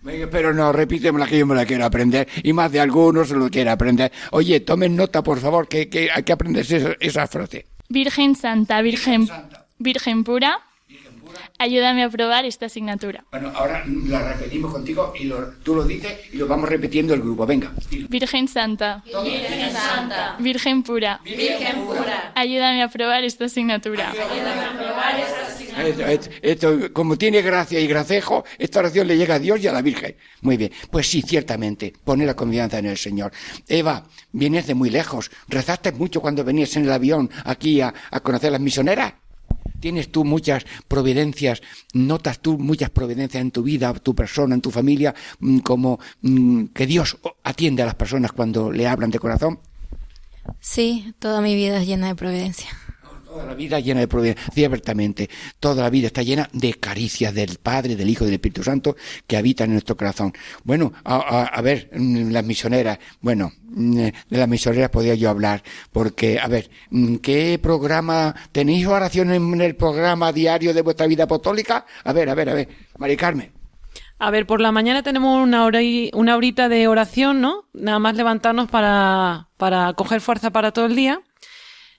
[0.04, 3.36] Venga, Pero no, repítemela que yo me la quiero aprender y más de algunos se
[3.36, 4.12] lo quiere aprender.
[4.30, 7.66] Oye, tomen nota, por favor, que, que hay que aprender esa, esa frase.
[7.90, 9.66] Virgen Santa, Virgen, Santa.
[9.80, 10.60] Virgen Pura,
[11.58, 13.24] ayúdame a aprobar esta asignatura.
[13.32, 17.22] Bueno, ahora la repetimos contigo y lo- tú lo dices y lo vamos repitiendo el
[17.22, 17.46] grupo.
[17.46, 17.72] Venga.
[18.10, 19.04] Virgen Santa,
[20.40, 24.12] Virgen Pura, ayúdame a aprobar esta asignatura.
[25.78, 29.68] Esto, esto- esto, como tiene gracia y gracejo, esta oración le llega a Dios y
[29.68, 30.16] a la Virgen.
[30.42, 30.72] Muy bien.
[30.90, 33.32] Pues sí, ciertamente, pone la confianza en el Señor.
[33.68, 35.30] Eva, vienes de muy lejos.
[35.48, 39.14] ¿Rezaste mucho cuando venías en el avión aquí a, a conocer las misioneras?
[39.80, 41.62] ¿Tienes tú muchas providencias,
[41.94, 46.66] notas tú muchas providencias en tu vida, tu persona, en tu familia, mm, como mm,
[46.68, 49.60] que Dios atiende a las personas cuando le hablan de corazón?
[50.60, 52.70] Sí, toda mi vida es llena de providencia.
[53.38, 55.30] Toda la vida llena de providencia, ciertamente.
[55.60, 58.96] Toda la vida está llena de caricias del Padre, del Hijo y del Espíritu Santo
[59.28, 60.34] que habitan en nuestro corazón.
[60.64, 65.62] Bueno, a, a- ver, mm, las misioneras, bueno, mm, de las misioneras podía yo hablar,
[65.92, 71.26] porque, a ver, mm, ¿qué programa, tenéis oración en el programa diario de vuestra vida
[71.26, 71.86] apostólica?
[72.06, 73.52] A ver, a ver, a ver, Mari Carmen.
[74.18, 77.66] A ver, por la mañana tenemos una, hora y- una horita de oración, ¿no?
[77.74, 81.22] Nada más levantarnos para, para coger fuerza para todo el día.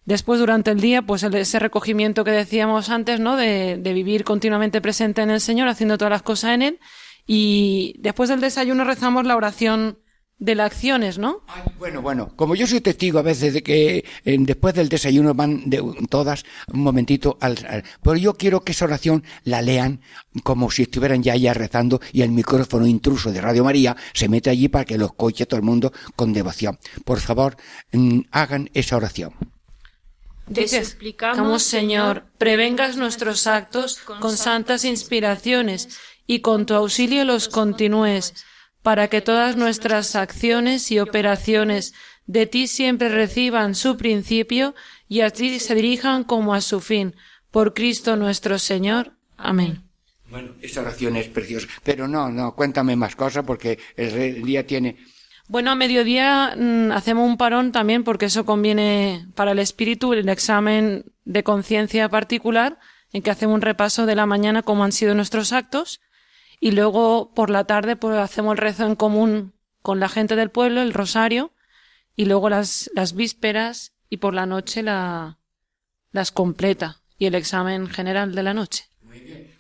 [0.09, 3.37] Después, durante el día, pues ese recogimiento que decíamos antes, ¿no?
[3.37, 6.79] De, de vivir continuamente presente en el Señor, haciendo todas las cosas en Él.
[7.27, 9.99] Y después del desayuno rezamos la oración
[10.39, 11.43] de las acciones, ¿no?
[11.79, 15.69] Bueno, bueno, como yo soy testigo a veces de que eh, después del desayuno van
[15.69, 20.01] de, todas un momentito al, al- Pero yo quiero que esa oración la lean
[20.45, 24.49] como si estuvieran ya allá rezando y el micrófono intruso de Radio María se mete
[24.49, 26.79] allí para que lo escuche todo el mundo con devoción.
[27.05, 27.57] Por favor,
[27.93, 29.33] mm, hagan esa oración.
[30.49, 38.35] Dice, suplicamos, Señor, prevengas nuestros actos con santas inspiraciones y con tu auxilio los continúes,
[38.83, 41.95] para que todas nuestras acciones y operaciones
[42.27, 44.75] de ti siempre reciban su principio
[45.09, 47.17] y a ti se dirijan como a su fin.
[47.51, 49.13] Por Cristo nuestro Señor.
[49.37, 49.85] Amén.
[50.31, 51.67] Bueno, esa oración es preciosa.
[51.83, 54.97] Pero no, no, cuéntame más cosas porque el día tiene...
[55.49, 60.29] Bueno, a mediodía mm, hacemos un parón también porque eso conviene para el espíritu, el
[60.29, 62.79] examen de conciencia particular,
[63.13, 66.01] en que hacemos un repaso de la mañana cómo han sido nuestros actos
[66.61, 70.51] y luego por la tarde pues hacemos el rezo en común con la gente del
[70.51, 71.53] pueblo, el rosario
[72.15, 75.39] y luego las, las vísperas y por la noche la,
[76.13, 78.85] las completa y el examen general de la noche.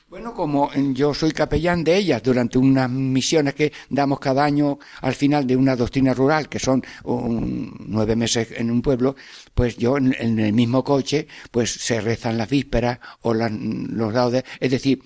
[0.08, 5.14] Bueno, como yo soy capellán de ellas durante unas misiones que damos cada año al
[5.14, 9.16] final de una doctrina rural, que son nueve meses en un pueblo,
[9.54, 14.14] pues yo en, en el mismo coche, pues se rezan las vísperas o las- los
[14.14, 15.02] laudes, es decir,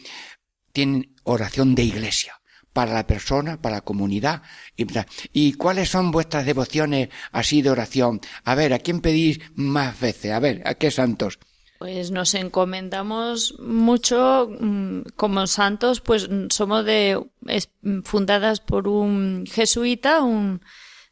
[0.72, 2.34] tienen oración de iglesia
[2.72, 4.42] para la persona, para la comunidad.
[4.76, 4.86] Y,
[5.32, 8.20] ¿Y cuáles son vuestras devociones así de oración?
[8.44, 10.32] A ver, ¿a quién pedís más veces?
[10.32, 11.38] A ver, ¿a qué santos?
[11.82, 17.70] Pues nos encomendamos mucho mm, como santos, pues somos de es-
[18.04, 20.60] fundadas por un jesuita, un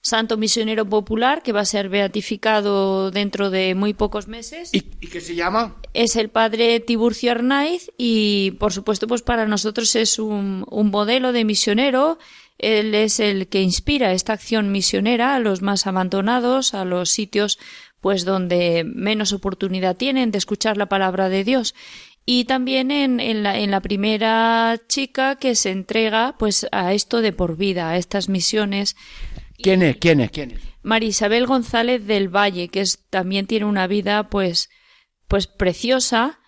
[0.01, 4.71] santo misionero popular que va a ser beatificado dentro de muy pocos meses.
[4.73, 5.75] ¿Y, y qué se llama?
[5.93, 11.33] Es el padre Tiburcio Arnaiz y por supuesto pues para nosotros es un, un modelo
[11.33, 12.19] de misionero.
[12.59, 17.59] Él es el que inspira esta acción misionera a los más abandonados, a los sitios
[18.01, 21.75] pues donde menos oportunidad tienen de escuchar la palabra de Dios.
[22.27, 27.21] Y también en, en la, en la primera chica que se entrega pues a esto
[27.23, 28.97] de por vida, a estas misiones.
[29.59, 29.97] ¿Quién es?
[29.97, 30.31] ¿Quién es?
[30.31, 30.61] ¿Quién es?
[30.83, 34.71] María Isabel González del Valle, que es, también tiene una vida pues,
[35.29, 36.39] pues preciosa.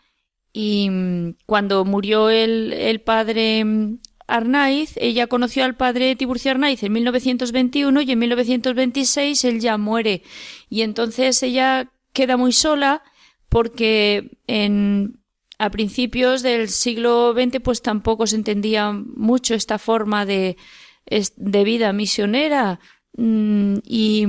[0.53, 6.83] Y mm, cuando murió el, el padre mm, Arnaiz, ella conoció al padre Tiburcio Arnaiz
[6.83, 10.23] en 1921 y en 1926 él ya muere.
[10.69, 13.03] Y entonces ella queda muy sola
[13.49, 15.21] porque en,
[15.59, 20.57] a principios del siglo XX pues tampoco se entendía mucho esta forma de,
[21.37, 22.81] de vida misionera
[23.17, 24.27] mm, y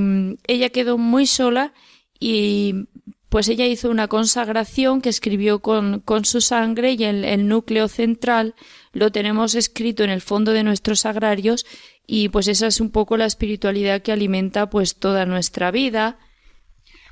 [0.48, 1.74] ella quedó muy sola
[2.20, 2.88] y
[3.30, 7.88] pues ella hizo una consagración que escribió con, con su sangre y el, el núcleo
[7.88, 8.54] central
[8.94, 11.66] lo tenemos escrito en el fondo de nuestros sagrarios
[12.08, 16.20] y pues esa es un poco la espiritualidad que alimenta pues toda nuestra vida.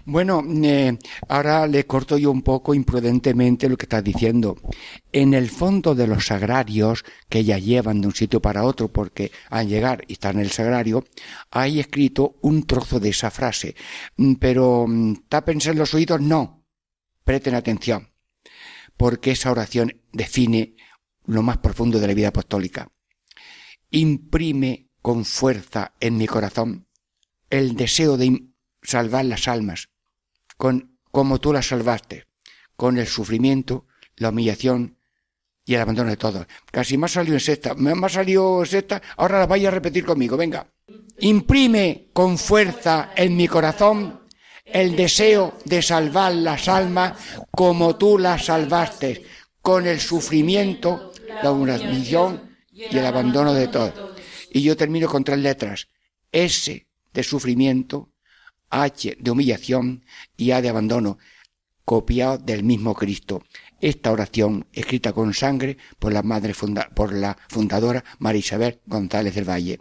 [0.05, 4.57] Bueno, eh, ahora le corto yo un poco imprudentemente lo que estás diciendo.
[5.11, 9.31] En el fondo de los sagrarios que ellas llevan de un sitio para otro porque
[9.49, 11.05] al llegar y estar en el sagrario,
[11.51, 13.75] hay escrito un trozo de esa frase.
[14.17, 16.65] Mm, Pero mm, tápense los oídos, no.
[17.23, 18.09] Presten atención.
[18.97, 20.75] Porque esa oración define
[21.25, 22.91] lo más profundo de la vida apostólica.
[23.89, 26.87] Imprime con fuerza en mi corazón
[27.49, 28.47] el deseo de
[28.81, 29.89] salvar las almas,
[30.57, 32.27] con como tú las salvaste,
[32.75, 34.97] con el sufrimiento, la humillación
[35.65, 36.47] y el abandono de todos.
[36.71, 40.05] Casi me ha salido en sexta, ha salido en sexta, ahora la vaya a repetir
[40.05, 40.65] conmigo, venga.
[41.19, 44.21] Imprime con fuerza en mi corazón
[44.65, 47.17] el deseo de salvar las almas
[47.51, 49.25] como tú las salvaste,
[49.61, 51.10] con el sufrimiento,
[51.43, 53.93] la humillación y el abandono de todos.
[54.51, 55.87] Y yo termino con tres letras.
[56.31, 58.09] S de sufrimiento,
[58.69, 60.05] H de humillación
[60.37, 61.17] y A de abandono,
[61.85, 63.43] copiado del mismo Cristo.
[63.79, 66.53] Esta oración, escrita con sangre por la madre
[66.95, 69.79] por la fundadora María Isabel González del Valle.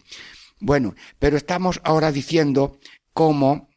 [0.58, 2.78] Bueno, pero estamos ahora diciendo
[3.12, 3.68] cómo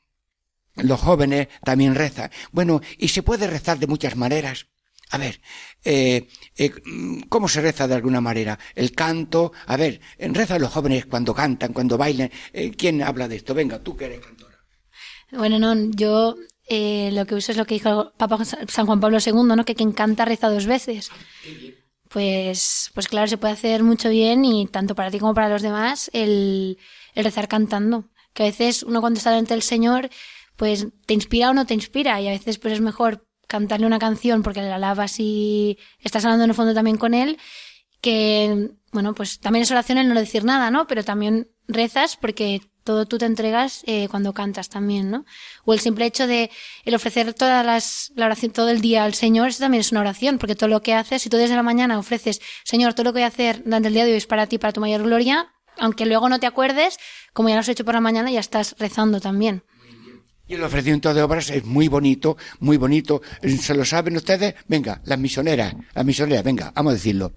[0.76, 2.32] los jóvenes también rezan.
[2.52, 4.68] Bueno, y se puede rezar de muchas maneras.
[5.14, 5.40] A ver,
[5.84, 6.72] eh, eh,
[7.30, 8.58] ¿cómo se reza de alguna manera?
[8.74, 12.32] El canto, a ver, rezan los jóvenes cuando cantan, cuando bailan.
[12.52, 13.54] Eh, ¿Quién habla de esto?
[13.54, 14.58] Venga, tú que eres cantora.
[15.32, 16.36] Bueno, no, yo
[16.68, 19.66] eh, lo que uso es lo que dijo Papa San Juan Pablo II, ¿no?
[19.66, 21.12] Que quien canta reza dos veces.
[22.10, 25.62] Pues, pues claro, se puede hacer mucho bien y tanto para ti como para los
[25.62, 26.80] demás el,
[27.14, 28.10] el rezar cantando.
[28.34, 30.10] Que a veces uno cuando está delante del Señor,
[30.56, 34.00] pues te inspira o no te inspira y a veces pues es mejor cantarle una
[34.00, 37.38] canción porque la alabas y estás hablando en el fondo también con él
[38.04, 40.88] que, bueno, pues también es oración el no decir nada, ¿no?
[40.88, 45.26] Pero también rezas porque todo tú te entregas eh, cuando cantas también, ¿no?
[45.64, 46.52] O el simple hecho de
[46.84, 50.02] el ofrecer todas las, la oración todo el día al Señor, eso también es una
[50.02, 53.14] oración, porque todo lo que haces, si tú desde la mañana ofreces, Señor, todo lo
[53.14, 55.04] que voy a hacer durante el día de hoy es para ti, para tu mayor
[55.04, 56.98] gloria, aunque luego no te acuerdes,
[57.32, 59.64] como ya lo has hecho por la mañana, ya estás rezando también.
[60.48, 63.22] Y el ofrecimiento de obras es muy bonito, muy bonito.
[63.42, 64.56] ¿Se lo saben ustedes?
[64.68, 67.34] Venga, las misioneras, las misioneras, venga, vamos a decirlo.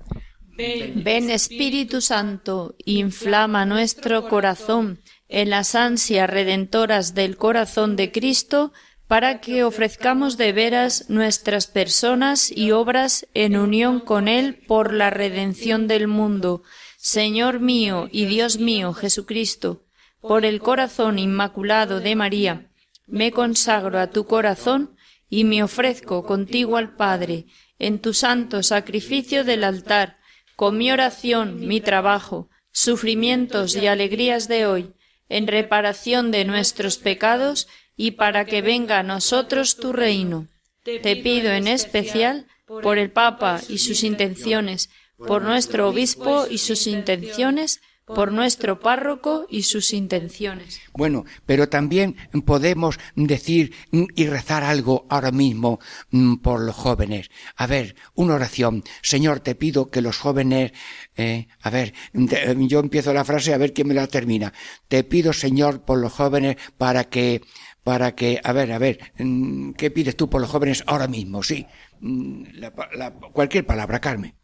[0.56, 8.72] Ven Espíritu Santo, inflama nuestro corazón en las ansias redentoras del corazón de Cristo,
[9.06, 15.10] para que ofrezcamos de veras nuestras personas y obras en unión con Él por la
[15.10, 16.62] redención del mundo.
[16.96, 19.84] Señor mío y Dios mío Jesucristo,
[20.20, 22.70] por el corazón inmaculado de María,
[23.06, 24.96] me consagro a tu corazón
[25.28, 27.46] y me ofrezco contigo al Padre,
[27.78, 30.18] en tu santo sacrificio del altar,
[30.54, 34.92] con mi oración, mi trabajo, sufrimientos y alegrías de hoy,
[35.28, 40.48] en reparación de nuestros pecados y para que venga a nosotros tu reino.
[40.82, 46.86] Te pido en especial por el Papa y sus intenciones, por nuestro obispo y sus
[46.86, 50.80] intenciones, por nuestro párroco y sus intenciones.
[50.94, 53.74] Bueno, pero también podemos decir
[54.14, 57.30] y rezar algo ahora mismo mm, por los jóvenes.
[57.56, 58.84] A ver, una oración.
[59.02, 60.70] Señor, te pido que los jóvenes,
[61.16, 61.94] eh, a ver,
[62.28, 64.52] te- yo empiezo la frase a ver quién me la termina.
[64.86, 67.42] Te pido, Señor, por los jóvenes para que,
[67.82, 71.42] para que, a ver, a ver, mm, ¿qué pides tú por los jóvenes ahora mismo?
[71.42, 71.66] Sí,
[71.98, 74.34] Mm, la la- cualquier palabra, Carmen.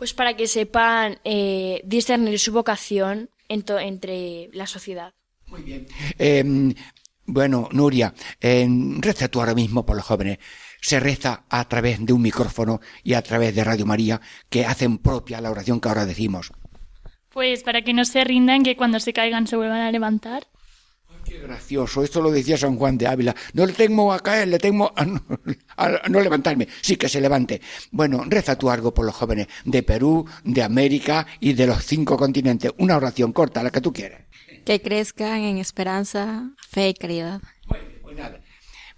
[0.00, 5.12] Pues para que sepan eh, discernir su vocación entre la sociedad.
[6.18, 6.72] Eh,
[7.26, 8.66] bueno, Nuria, eh,
[8.98, 10.38] reza tú ahora mismo por los jóvenes.
[10.80, 14.96] Se reza a través de un micrófono y a través de Radio María que hacen
[14.96, 16.50] propia la oración que ahora decimos.
[17.28, 20.46] Pues para que no se rindan, que cuando se caigan se vuelvan a levantar.
[21.30, 23.36] Qué gracioso, esto lo decía San Juan de Ávila.
[23.52, 25.22] No le temo a caer, le temo a no,
[25.76, 26.66] a no levantarme.
[26.80, 27.60] Sí, que se levante.
[27.92, 32.16] Bueno, reza tú algo por los jóvenes de Perú, de América y de los cinco
[32.16, 32.72] continentes.
[32.78, 34.22] Una oración corta, la que tú quieras.
[34.64, 37.40] Que crezcan en esperanza, fe y caridad.
[37.68, 38.40] Pues nada.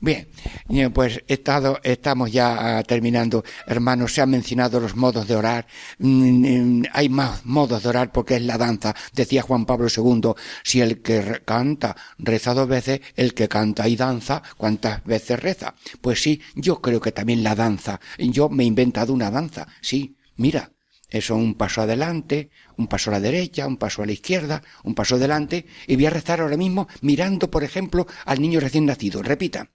[0.02, 0.26] Bien,
[0.68, 4.12] eh, pues estado, estamos ya ah, terminando, hermanos.
[4.12, 5.64] Se han mencionado los modos de orar.
[6.00, 8.96] Mm, mm, hay más modos de orar porque es la danza.
[9.12, 10.32] Decía Juan Pablo II,
[10.64, 15.76] si el que canta reza dos veces, el que canta y danza, ¿cuántas veces reza?
[16.00, 18.00] Pues sí, yo creo que también la danza.
[18.18, 19.68] Yo me he inventado una danza.
[19.80, 20.72] Sí, mira,
[21.10, 24.96] eso un paso adelante, un paso a la derecha, un paso a la izquierda, un
[24.96, 29.22] paso adelante, y voy a rezar ahora mismo mirando, por ejemplo, al niño recién nacido.
[29.22, 29.70] Repita.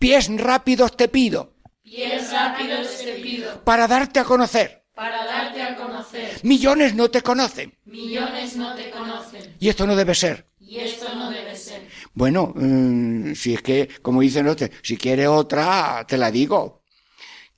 [0.00, 1.52] Pies rápidos te pido.
[1.82, 3.62] Pies rápidos te pido.
[3.64, 4.86] Para darte a conocer.
[4.94, 6.40] Para darte a conocer.
[6.42, 7.76] Millones no te conocen.
[7.84, 9.54] Millones no te conocen.
[9.60, 10.46] Y esto no debe ser.
[10.58, 11.86] Y esto no debe ser.
[12.14, 16.82] Bueno, mm, si es que, como dicen otros, si quiere otra, te la digo.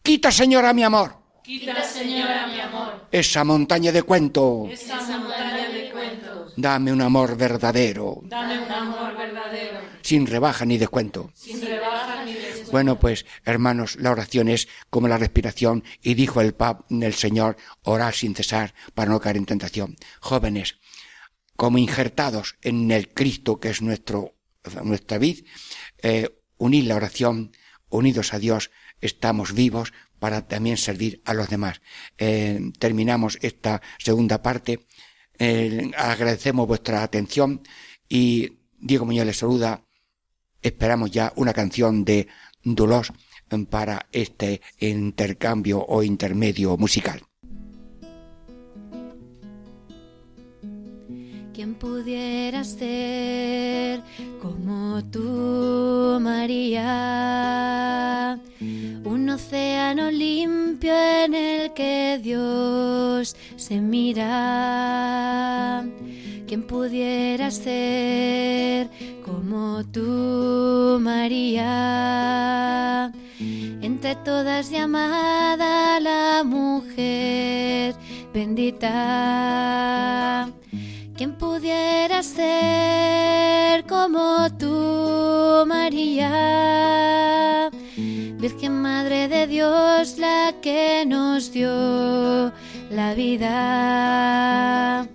[0.02, 1.14] Quita, señora, mi amor.
[1.44, 3.06] Quita, señora, mi amor.
[3.12, 4.66] Esa montaña de cuento.
[4.68, 5.31] Esa montaña
[6.52, 6.56] cuentos.
[6.56, 6.92] Dame
[8.58, 9.80] un amor verdadero.
[10.02, 11.32] sin rebaja ni descuento.
[12.72, 17.56] Bueno, pues, hermanos, la oración es como la respiración y dijo el pap, el Señor,
[17.82, 19.96] orar sin cesar para no caer en tentación.
[20.20, 20.78] Jóvenes,
[21.56, 24.34] como injertados en el Cristo que es nuestro,
[24.82, 25.44] nuestra vid,
[26.02, 27.52] eh, unid la oración,
[27.88, 31.82] unidos a Dios, estamos vivos para también servir a los demás.
[32.16, 34.86] Eh, terminamos esta segunda parte.
[35.44, 37.62] Eh, agradecemos vuestra atención
[38.08, 39.84] y Diego Muñoz les saluda.
[40.62, 42.28] Esperamos ya una canción de
[42.62, 43.12] Dulos
[43.68, 47.22] para este intercambio o intermedio musical.
[51.62, 54.02] ¿Quién pudiera ser
[54.40, 57.60] como tú, María?
[59.04, 65.84] Un océano limpio en el que Dios se mira.
[66.48, 68.88] ¿Quién pudiera ser
[69.24, 73.12] como tú, María?
[73.38, 77.94] Entre todas llamada la mujer
[78.34, 80.02] bendita.
[81.22, 87.70] ¿Quién pudiera ser como tú, María?
[87.96, 92.52] Virgen Madre de Dios, la que nos dio
[92.90, 95.06] la vida.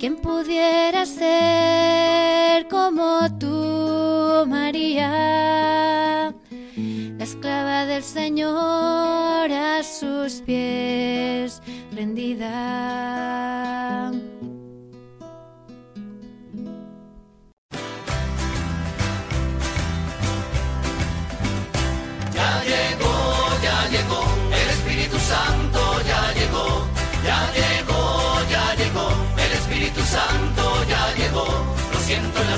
[0.00, 6.32] ¿Quién pudiera ser como tú, María?
[7.18, 11.60] La esclava del Señor a sus pies
[11.94, 13.81] rendida.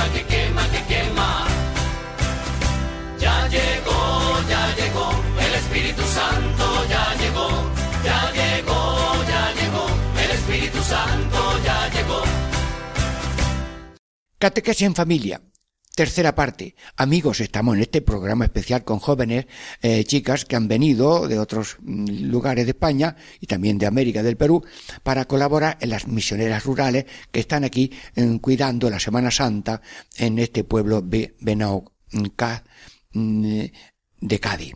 [0.00, 1.46] quema, que quema, que quema.
[3.18, 7.48] Ya llegó, ya llegó, el Espíritu Santo ya llegó,
[8.04, 9.86] ya llegó, ya llegó,
[10.24, 12.22] el Espíritu Santo ya llegó.
[14.38, 15.40] Catequesis en familia.
[16.00, 16.74] Tercera parte.
[16.96, 19.44] Amigos, estamos en este programa especial con jóvenes,
[19.82, 24.22] eh, chicas que han venido de otros mm, lugares de España y también de América,
[24.22, 24.64] del Perú,
[25.02, 29.82] para colaborar en las misioneras rurales que están aquí eh, cuidando la Semana Santa
[30.16, 32.64] en este pueblo Benaucá,
[33.12, 33.64] mm,
[34.22, 34.72] de Cádiz.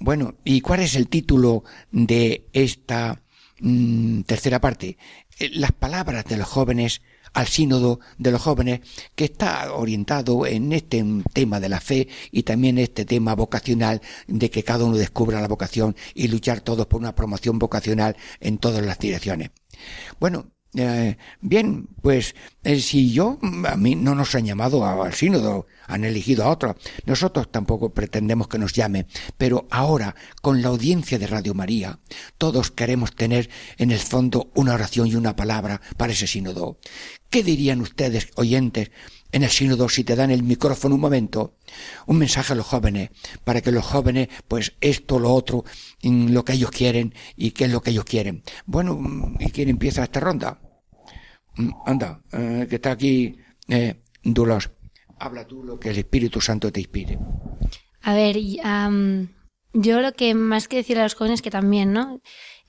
[0.00, 1.62] Bueno, ¿y cuál es el título
[1.92, 3.22] de esta
[3.60, 4.98] mm, tercera parte?
[5.38, 7.00] Eh, Las palabras de los jóvenes
[7.32, 8.80] al sínodo de los jóvenes
[9.14, 14.50] que está orientado en este tema de la fe y también este tema vocacional de
[14.50, 18.84] que cada uno descubra la vocación y luchar todos por una promoción vocacional en todas
[18.84, 19.50] las direcciones.
[20.20, 25.12] Bueno, eh, bien, pues eh, si yo, mm, a mí no nos han llamado al
[25.12, 29.06] sínodo, han elegido a otro, nosotros tampoco pretendemos que nos llame,
[29.36, 31.98] pero ahora, con la audiencia de Radio María,
[32.38, 36.78] todos queremos tener en el fondo una oración y una palabra para ese sínodo.
[37.28, 38.90] ¿Qué dirían ustedes, oyentes,
[39.32, 41.56] en el sínodo si te dan el micrófono un momento?
[42.06, 43.10] Un mensaje a los jóvenes,
[43.44, 45.64] para que los jóvenes, pues esto, lo otro,
[46.02, 48.42] lo que ellos quieren y qué es lo que ellos quieren.
[48.66, 50.60] Bueno, mm, ¿y quién empieza esta ronda?
[51.56, 53.36] Mm, Anda, eh, que está aquí,
[53.68, 54.70] eh, Dulos.
[55.18, 57.18] Habla tú lo que el Espíritu Santo te inspire.
[58.02, 58.36] A ver,
[59.72, 62.20] yo lo que más que decir a los jóvenes que también, ¿no?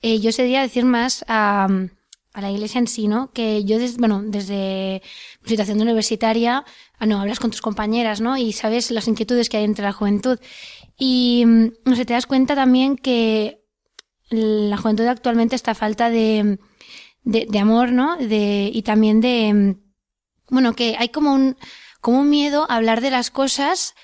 [0.02, 1.66] Eh, yo sería decir más a,
[2.34, 3.30] a la iglesia en sí, ¿no?
[3.32, 5.02] Que yo, des- bueno, desde
[5.42, 6.64] mi situación de universitaria,
[6.98, 8.36] ah, no, hablas con tus compañeras, ¿no?
[8.36, 10.38] Y sabes las inquietudes que hay entre la juventud.
[10.98, 13.62] Y, mm, no sé, te das cuenta también que
[14.30, 16.58] la juventud actualmente está a falta de,
[17.22, 18.16] de, de amor, ¿no?
[18.16, 19.74] De, y también de, mm,
[20.50, 21.56] bueno, que hay como un,
[22.00, 23.94] como un miedo a hablar de las cosas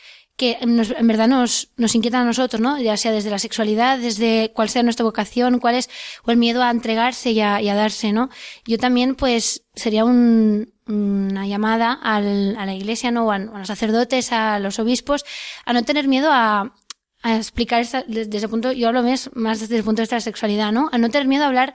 [0.41, 2.81] que en verdad nos, nos inquietan a nosotros, ¿no?
[2.81, 5.91] Ya sea desde la sexualidad, desde cuál sea nuestra vocación, cuál es,
[6.25, 8.31] o el miedo a entregarse y a, y a darse, ¿no?
[8.65, 13.27] Yo también, pues, sería un, una llamada al, a la iglesia, ¿no?
[13.27, 15.27] O a, los sacerdotes, a los obispos,
[15.67, 16.75] a no tener miedo a,
[17.23, 20.17] a explicar esta- desde, el punto, yo hablo más, más desde el punto de vista
[20.17, 20.89] de la sexualidad, ¿no?
[20.91, 21.75] A no tener miedo a hablar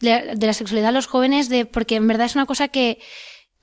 [0.00, 2.98] de, de la sexualidad a los jóvenes, de, porque en verdad es una cosa que,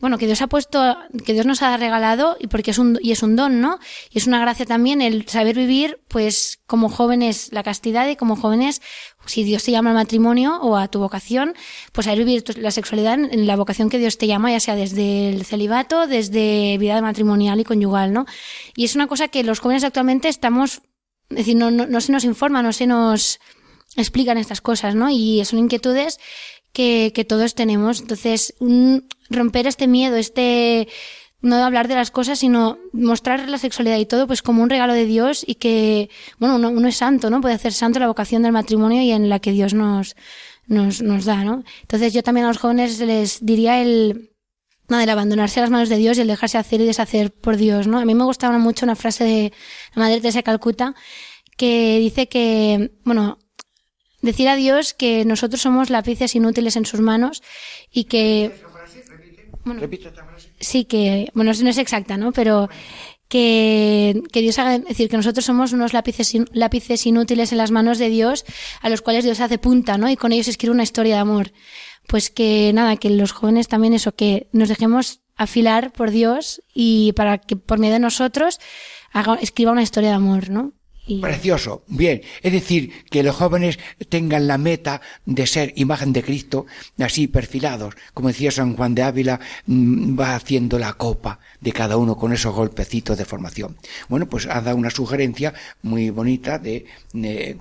[0.04, 3.14] bueno, que Dios ha puesto, que Dios nos ha regalado y porque es un, y
[3.14, 3.80] es un don, ¿no?
[4.12, 8.36] Y es una gracia también el saber vivir, pues, como jóvenes la castidad y como
[8.36, 8.82] jóvenes,
[9.28, 11.54] si Dios te llama al matrimonio o a tu vocación,
[11.94, 15.30] pues saber vivir la sexualidad en la vocación que Dios te llama, ya sea desde
[15.30, 18.26] el celibato, desde vida matrimonial y conyugal, ¿no?
[18.76, 20.82] Y es una cosa que los jóvenes actualmente estamos,
[21.30, 23.40] es decir, no, no, no se nos informa, no se nos
[23.96, 25.10] explican estas cosas, ¿no?
[25.10, 26.20] Y son inquietudes
[26.74, 28.02] que, que todos tenemos.
[28.02, 30.88] Entonces, un- romper este miedo, este
[31.42, 34.94] no hablar de las cosas, sino mostrar la sexualidad y todo, pues como un regalo
[34.94, 36.10] de Dios y que,
[36.40, 37.42] bueno, uno, uno es santo, ¿no?
[37.42, 40.16] Puede hacer santo la vocación del matrimonio y en la que Dios nos,
[40.68, 41.64] nos, nos da, ¿no?
[41.82, 44.32] Entonces yo también a los jóvenes les diría el,
[44.88, 47.58] nada, el abandonarse a las manos de Dios y el dejarse hacer y deshacer por
[47.58, 48.00] Dios, ¿no?
[48.00, 49.54] A mí me gustaba mucho una frase de
[49.96, 50.96] la Madre Teresa de Calcuta
[51.58, 53.38] que dice que, bueno,
[54.24, 57.44] decir a Dios que nosotros somos lápices inútiles en sus manos
[57.92, 58.52] y que
[59.66, 59.82] bueno,
[60.60, 62.70] sí que bueno no es exacta no pero
[63.30, 67.72] que, que Dios haga decir que nosotros somos unos lápices in- lápices inútiles en las
[67.72, 68.46] manos de Dios
[68.82, 71.52] a los cuales Dios hace punta no y con ellos escribe una historia de amor.
[72.08, 77.14] Pues que nada que los jóvenes también eso que nos dejemos afilar por Dios y
[77.14, 78.60] para que por medio de nosotros
[79.12, 80.74] haga, escriba una historia de amor no
[81.22, 82.22] Precioso, bien.
[82.42, 83.78] Es decir, que los jóvenes
[84.08, 86.66] tengan la meta de ser imagen de Cristo,
[86.98, 87.96] así perfilados.
[88.14, 92.32] Como decía San Juan de Ávila, mm, va haciendo la copa de cada uno con
[92.32, 93.76] esos golpecitos de formación.
[94.08, 96.86] Bueno, pues ha dado una sugerencia muy bonita de,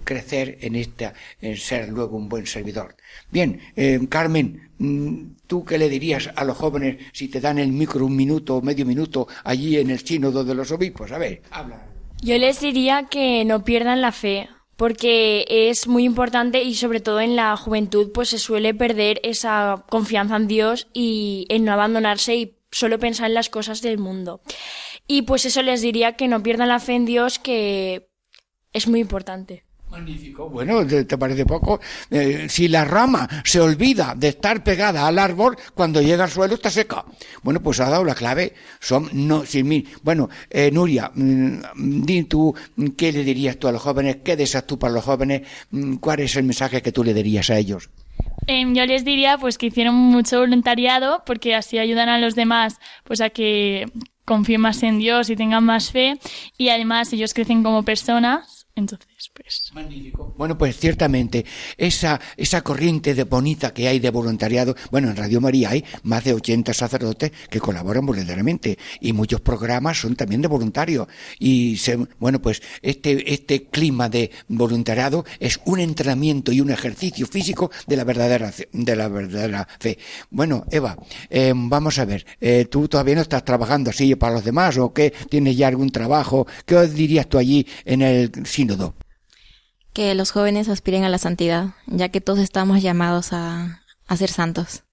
[0.05, 2.97] crecer en esta, en ser luego un buen servidor.
[3.31, 7.73] Bien, eh, Carmen, mm, ¿tú qué le dirías a los jóvenes si te dan el
[7.73, 11.11] micro un minuto o medio minuto allí en el sínodo de los obispos?
[11.11, 11.92] A ver, habla.
[12.23, 17.21] Yo les diría que no pierdan la fe, porque es muy importante y sobre todo
[17.21, 22.37] en la juventud pues se suele perder esa confianza en Dios y en no abandonarse
[22.37, 24.41] y solo pensar en las cosas del mundo.
[25.09, 28.09] Y pues eso les diría que no pierdan la fe en Dios, que
[28.73, 29.65] es muy importante.
[29.93, 30.49] Magnífico.
[30.49, 31.81] Bueno, ¿te, parece poco?
[32.11, 36.55] Eh, si la rama se olvida de estar pegada al árbol, cuando llega al suelo
[36.55, 37.05] está seca.
[37.43, 38.55] Bueno, pues ha dado la clave.
[38.81, 39.85] Son no sin mí.
[40.03, 44.35] Bueno, eh, Nuria, mm, di tú mm, qué le dirías tú a los jóvenes, qué
[44.35, 47.59] deseas tú para los jóvenes, Mm, cuál es el mensaje que tú le dirías a
[47.59, 47.91] ellos.
[48.47, 52.79] Em, yo les diría pues que hicieron mucho voluntariado porque así ayudan a los demás
[53.05, 53.87] pues a que
[54.25, 56.19] confíen más en Dios y tengan más fe
[56.59, 59.09] y además ellos crecen como personas entonces
[59.75, 60.35] Magnífico.
[60.37, 61.45] Bueno, pues ciertamente,
[61.77, 66.25] esa, esa corriente de bonita que hay de voluntariado, bueno, en Radio María hay más
[66.25, 71.07] de 80 sacerdotes que colaboran voluntariamente y muchos programas son también de voluntarios.
[71.39, 77.27] Y se, bueno, pues este, este clima de voluntariado es un entrenamiento y un ejercicio
[77.27, 79.99] físico de la verdadera, fe- de la verdadera fe.
[80.31, 80.97] Bueno, Eva,
[81.31, 84.93] eh, vamos a ver, eh, tú todavía no estás trabajando así para los demás o
[84.93, 88.95] qué, tienes ya algún trabajo, ¿qué dirías tú allí en el sínodo?
[89.93, 94.31] Que los jóvenes aspiren a la santidad, ya que todos estamos llamados a, a ser
[94.31, 94.85] santos.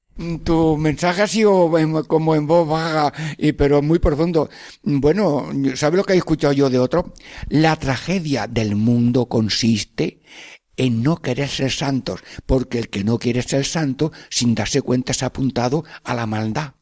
[0.44, 1.72] Tu mensaje ha sido
[2.08, 4.50] como en voz baja, y, pero muy profundo.
[4.84, 7.14] Bueno, ¿sabe lo que he escuchado yo de otro?
[7.48, 10.22] La tragedia del mundo consiste
[10.76, 15.14] en no querer ser santos, porque el que no quiere ser santo, sin darse cuenta,
[15.14, 16.74] se ha apuntado a la maldad.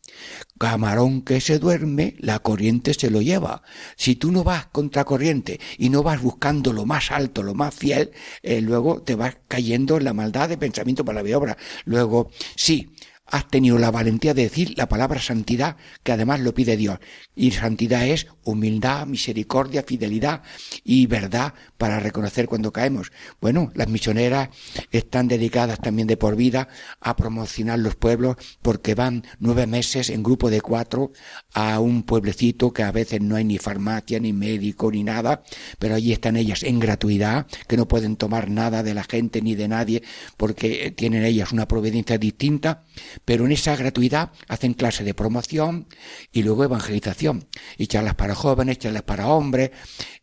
[0.57, 3.61] Camarón que se duerme, la corriente se lo lleva.
[3.95, 7.73] Si tú no vas contra corriente y no vas buscando lo más alto, lo más
[7.73, 8.11] fiel,
[8.41, 11.57] eh, luego te vas cayendo en la maldad de pensamiento, palabra y obra.
[11.85, 12.89] Luego, sí,
[13.29, 16.99] has tenido la valentía de decir la palabra santidad, que además lo pide Dios.
[17.35, 20.41] Y santidad es humildad, misericordia, fidelidad
[20.83, 23.11] y verdad para reconocer cuando caemos.
[23.41, 24.49] Bueno, las misioneras
[24.91, 26.69] están dedicadas también de por vida
[27.01, 31.11] a promocionar los pueblos porque van nueve meses en grupo de cuatro
[31.53, 35.43] a un pueblecito que a veces no hay ni farmacia, ni médico, ni nada,
[35.79, 39.55] pero allí están ellas en gratuidad, que no pueden tomar nada de la gente ni
[39.55, 40.03] de nadie
[40.37, 42.83] porque tienen ellas una providencia distinta
[43.25, 45.87] pero en esa gratuidad hacen clase de promoción
[46.31, 47.47] y luego evangelización,
[47.77, 49.71] y charlas para jóvenes, charlas para hombres.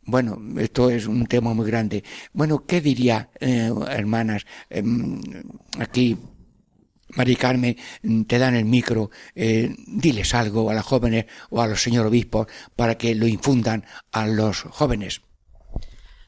[0.03, 2.05] Bueno, esto es un tema muy grande.
[2.32, 5.20] Bueno, ¿qué diría, eh, hermanas, em,
[5.78, 6.16] aquí
[7.16, 7.76] Mari Carmen,
[8.26, 12.47] te dan el micro, eh, diles algo a las jóvenes o a los señores obispos
[12.76, 15.20] para que lo infundan a los jóvenes.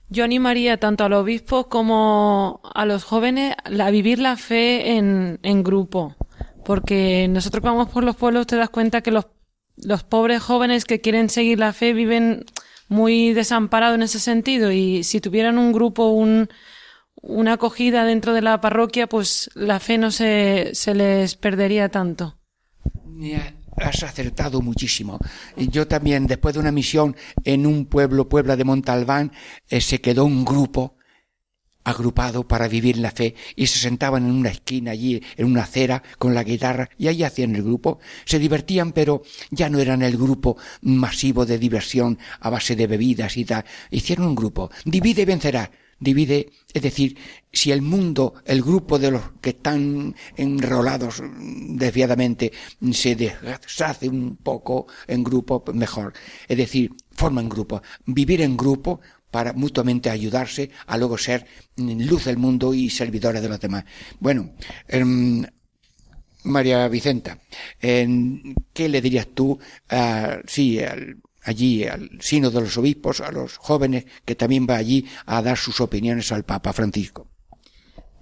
[0.08, 5.62] Yo animaría tanto a los obispos como a los jóvenes a vivir la fe en
[5.64, 6.14] grupo
[6.66, 9.28] porque nosotros que vamos por los pueblos te das cuenta que los,
[9.76, 12.44] los pobres jóvenes que quieren seguir la fe viven
[12.88, 16.48] muy desamparados en ese sentido y si tuvieran un grupo, un,
[17.22, 22.36] una acogida dentro de la parroquia, pues la fe no se, se les perdería tanto.
[23.76, 25.20] Has acertado muchísimo.
[25.56, 27.14] Yo también, después de una misión
[27.44, 29.30] en un pueblo, Puebla de Montalbán,
[29.68, 30.95] eh, se quedó un grupo
[31.86, 36.02] agrupado para vivir la fe y se sentaban en una esquina allí, en una acera,
[36.18, 38.00] con la guitarra y ahí hacían el grupo.
[38.24, 43.36] Se divertían, pero ya no eran el grupo masivo de diversión a base de bebidas
[43.36, 43.64] y tal.
[43.90, 44.68] Hicieron un grupo.
[44.84, 45.70] Divide y vencerá.
[45.98, 47.16] Divide, es decir,
[47.52, 52.52] si el mundo, el grupo de los que están enrolados desviadamente
[52.92, 56.12] se deshace un poco en grupo, mejor.
[56.48, 57.80] Es decir, forman grupo.
[58.04, 59.00] Vivir en grupo
[59.36, 61.44] para mutuamente ayudarse a luego ser
[61.76, 63.84] luz del mundo y servidores de los demás.
[64.18, 64.54] Bueno,
[64.88, 65.44] em,
[66.44, 67.38] María Vicenta,
[67.78, 69.58] em, ¿qué le dirías tú,
[70.46, 70.80] sí,
[71.42, 75.58] allí al sino de los obispos, a los jóvenes que también va allí a dar
[75.58, 77.28] sus opiniones al Papa Francisco?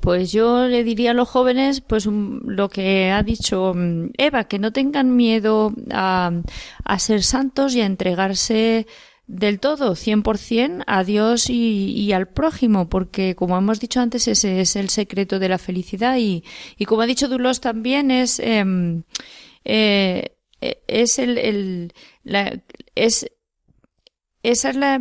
[0.01, 4.59] Pues yo le diría a los jóvenes, pues lo que ha dicho mm, Eva, que
[4.59, 8.89] no tengan miedo a ser santos y a entregarse
[9.27, 14.77] del todo, 100% a Dios y, al prójimo, porque como hemos dicho antes, ese es
[14.77, 16.45] el secreto de la felicidad y,
[16.77, 19.03] y como ha dicho Dulos también es, eh,
[19.65, 21.93] eh, es el,
[22.95, 23.31] es,
[24.43, 25.01] esa es la,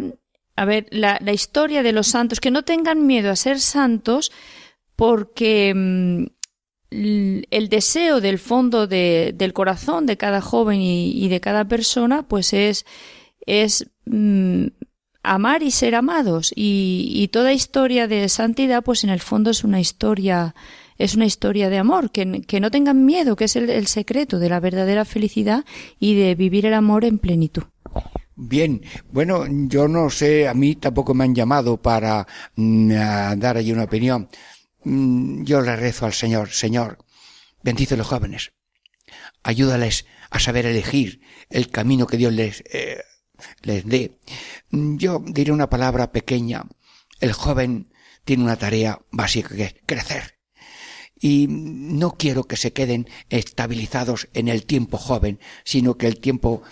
[0.55, 4.31] a ver, la, la, historia de los santos, que no tengan miedo a ser santos
[4.95, 6.25] porque mm,
[6.91, 12.53] el deseo del fondo de, del corazón de cada joven y de cada persona, pues
[12.53, 12.85] es,
[13.45, 14.67] es mm,
[15.23, 16.51] amar y ser amados.
[16.55, 20.53] Y, y, toda historia de santidad, pues en el fondo es una historia,
[20.97, 24.39] es una historia de amor, que, que no tengan miedo, que es el, el, secreto
[24.39, 25.65] de la verdadera felicidad
[25.99, 27.63] y de vivir el amor en plenitud.
[28.35, 28.81] Bien,
[29.11, 32.89] bueno, yo no sé, a mí tampoco me han llamado para mm,
[33.37, 34.27] dar allí una opinión.
[34.83, 36.97] Mm, yo le rezo al Señor, Señor,
[37.61, 38.53] bendice a los jóvenes,
[39.43, 43.03] ayúdales a saber elegir el camino que Dios les eh,
[43.61, 44.19] les dé.
[44.71, 46.63] Yo diré una palabra pequeña.
[47.19, 47.91] El joven
[48.25, 50.39] tiene una tarea básica que es crecer.
[51.19, 56.63] Y no quiero que se queden estabilizados en el tiempo joven, sino que el tiempo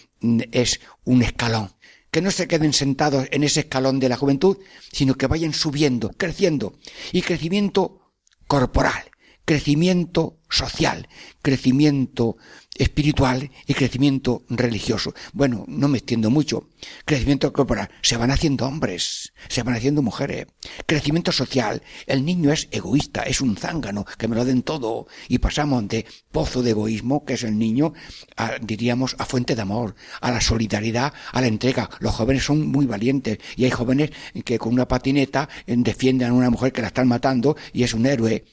[0.51, 1.71] es un escalón.
[2.11, 4.57] Que no se queden sentados en ese escalón de la juventud,
[4.91, 6.73] sino que vayan subiendo, creciendo.
[7.13, 8.11] Y crecimiento
[8.47, 9.11] corporal,
[9.45, 11.07] crecimiento social,
[11.41, 12.35] crecimiento
[12.81, 15.13] espiritual y crecimiento religioso.
[15.33, 16.67] Bueno, no me extiendo mucho.
[17.05, 17.89] Crecimiento corporal.
[18.01, 20.47] Se van haciendo hombres, se van haciendo mujeres.
[20.87, 21.83] Crecimiento social.
[22.07, 25.05] El niño es egoísta, es un zángano, que me lo den todo.
[25.27, 27.93] Y pasamos de pozo de egoísmo, que es el niño,
[28.35, 31.87] a, diríamos, a fuente de amor, a la solidaridad, a la entrega.
[31.99, 34.09] Los jóvenes son muy valientes y hay jóvenes
[34.43, 38.07] que con una patineta defienden a una mujer que la están matando y es un
[38.07, 38.43] héroe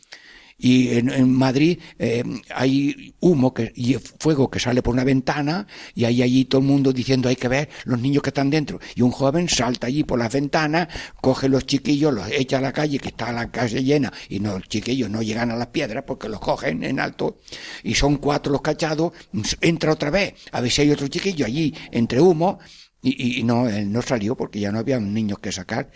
[0.59, 5.69] y en, en Madrid eh, hay humo que, y fuego que sale por una ventana
[5.95, 8.81] y hay allí todo el mundo diciendo hay que ver los niños que están dentro
[8.97, 10.89] y un joven salta allí por las ventanas
[11.21, 14.59] coge los chiquillos los echa a la calle que está la calle llena y no,
[14.59, 17.39] los chiquillos no llegan a las piedras porque los cogen en alto
[17.85, 19.13] y son cuatro los cachados
[19.61, 22.59] entra otra vez a ver si hay otro chiquillo allí entre humo
[23.01, 25.91] y, y no él no salió porque ya no había niños que sacar.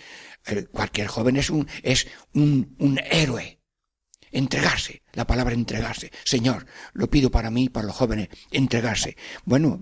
[0.73, 3.62] Cualquier joven es un es un, un héroe
[4.33, 6.11] entregarse, la palabra entregarse.
[6.25, 9.17] Señor, lo pido para mí, para los jóvenes, entregarse.
[9.45, 9.81] Bueno,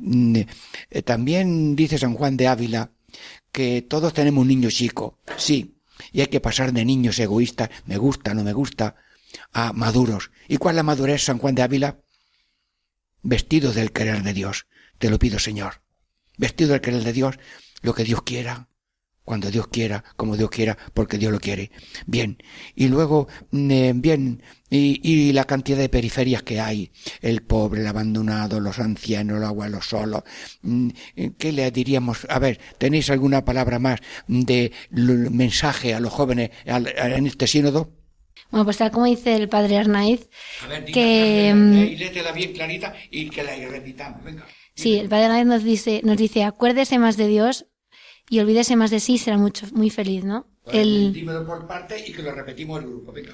[0.90, 2.90] eh, también dice San Juan de Ávila
[3.52, 5.76] que todos tenemos un niño chico, sí,
[6.12, 8.96] y hay que pasar de niños egoístas, me gusta, no me gusta,
[9.52, 10.30] a maduros.
[10.48, 11.98] ¿Y cuál es la madurez, San Juan de Ávila?
[13.22, 14.66] vestido del querer de Dios.
[14.98, 15.82] Te lo pido, Señor.
[16.36, 17.38] Vestido del querer de Dios,
[17.82, 18.68] lo que Dios quiera,
[19.30, 21.70] cuando Dios quiera, como Dios quiera, porque Dios lo quiere.
[22.04, 22.36] Bien.
[22.74, 26.90] Y luego, eh, bien, y, y la cantidad de periferias que hay.
[27.20, 30.24] El pobre, el abandonado, los ancianos, los abuelos solos.
[30.62, 30.88] Mm,
[31.38, 32.26] ¿Qué le diríamos?
[32.28, 37.92] A ver, ¿tenéis alguna palabra más de mensaje a los jóvenes en este sínodo?
[38.50, 40.28] Bueno, pues tal como dice el padre Arnaiz,
[40.92, 44.24] que mm, léetela bien clarita y que la repitamos.
[44.24, 44.44] Venga.
[44.74, 47.69] sí, el padre Arnaiz nos dice, nos dice, acuérdese más de Dios
[48.30, 50.46] y olvídese más de sí, será mucho, muy feliz, ¿no?
[50.66, 53.12] El, Dímelo por parte y que lo repetimos el grupo.
[53.12, 53.32] Venga.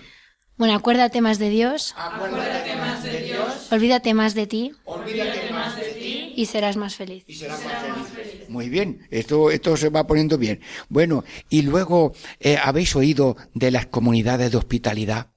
[0.57, 5.77] bueno, acuérdate más de Dios, Acuérdate más de Dios, olvídate más de ti olvídate más
[5.77, 7.25] de ti y serás más feliz.
[7.27, 8.49] y serás más feliz.
[8.49, 10.61] Muy bien, esto, esto se va poniendo bien.
[10.89, 15.33] Bueno, y luego, eh, ¿habéis oído de las comunidades de hospitalidad?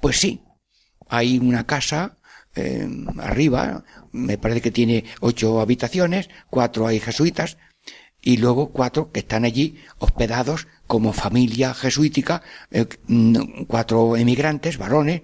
[0.00, 0.40] Pues sí,
[1.08, 2.18] hay una casa
[2.54, 7.58] eh, arriba, me parece que tiene ocho habitaciones, cuatro hay jesuitas,
[8.22, 15.22] y luego cuatro que están allí hospedados como familia jesuítica, eh, mm, cuatro emigrantes, varones,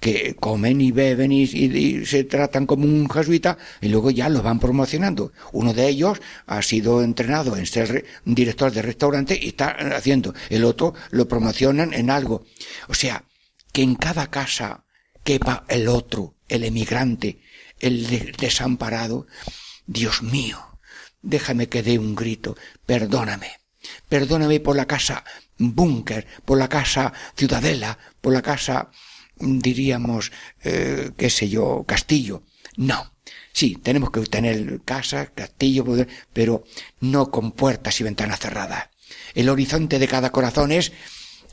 [0.00, 4.42] que comen y beben y, y- se tratan como un jesuita y luego ya los
[4.42, 5.32] van promocionando.
[5.52, 10.32] Uno de ellos ha sido entrenado en ser re- director de restaurante y está haciendo.
[10.48, 12.44] El otro lo promocionan en algo.
[12.88, 13.24] O sea,
[13.72, 14.84] que en cada casa
[15.22, 17.40] quepa el otro, el emigrante,
[17.78, 19.26] el de- desamparado.
[19.86, 20.58] Dios mío,
[21.22, 22.56] déjame que dé un grito,
[22.86, 23.60] perdóname.
[24.08, 25.24] Perdóname por la casa
[25.60, 28.90] búnker, por la casa ciudadela, por la casa,
[29.38, 30.32] mm, diríamos,
[30.64, 32.42] eh, qué sé yo, castillo.
[32.76, 33.12] No.
[33.52, 35.84] Sí, tenemos que tener casa, castillo,
[36.32, 36.64] pero
[37.00, 38.88] no con puertas y ventanas cerradas.
[39.34, 40.92] El horizonte de cada corazón es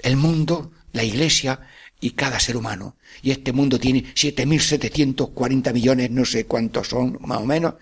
[0.03, 1.59] el mundo, la iglesia
[1.99, 2.97] y cada ser humano.
[3.21, 7.75] Y este mundo tiene 7.740 millones, no sé cuántos son, más o menos,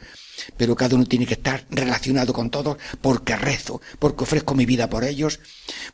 [0.58, 4.90] pero cada uno tiene que estar relacionado con todos porque rezo, porque ofrezco mi vida
[4.90, 5.40] por ellos,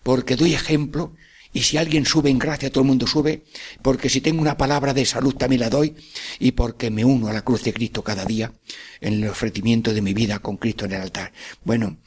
[0.04, 1.14] porque doy ejemplo,
[1.54, 3.44] y si alguien sube en gracia, todo el mundo sube,
[3.82, 5.96] porque si tengo una palabra de salud también la doy,
[6.40, 8.54] y porque me uno a la cruz de Cristo cada día
[9.02, 11.34] en el ofrecimiento de mi vida con Cristo en el altar.
[11.64, 11.98] Bueno,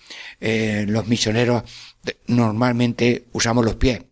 [0.40, 1.64] eh, los misioneros
[2.26, 4.02] normalmente usamos los pies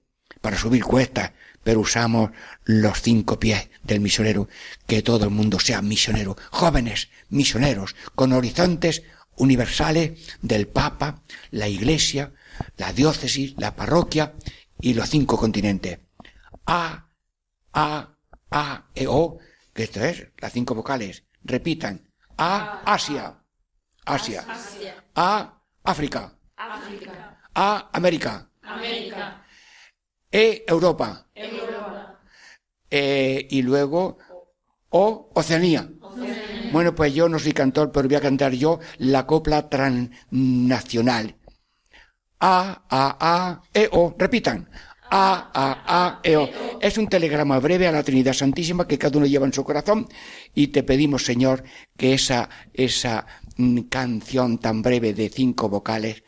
[0.40, 1.32] para subir cuestas,
[1.62, 2.30] pero usamos
[2.64, 4.48] los cinco pies del misionero,
[4.86, 9.02] que todo el mundo sea misionero, jóvenes misioneros, con horizontes
[9.36, 12.32] universales del Papa, la Iglesia,
[12.76, 14.34] la diócesis, la parroquia
[14.80, 15.98] y los cinco continentes.
[16.66, 17.08] A,
[17.72, 18.16] A,
[18.50, 19.38] A, E, O,
[19.72, 21.24] que esto es, las cinco vocales.
[21.42, 22.08] Repitan.
[22.36, 23.34] A, Asia.
[24.04, 24.44] Asia.
[25.14, 26.32] A, África.
[27.54, 28.48] A, América.
[30.32, 31.28] E, Europa.
[32.90, 34.18] Eh, y luego
[34.88, 35.88] O, Oceanía.
[36.72, 41.36] Bueno, pues yo no soy cantor, pero voy a cantar yo la copla transnacional.
[42.40, 44.14] A, A, A, E, O.
[44.18, 44.68] Repitan.
[45.10, 46.48] A, A, A, E, O.
[46.80, 50.08] Es un telegrama breve a la Trinidad Santísima que cada uno lleva en su corazón
[50.54, 51.62] y te pedimos, Señor,
[51.96, 53.26] que esa, esa
[53.58, 56.24] mm, canción tan breve de cinco vocales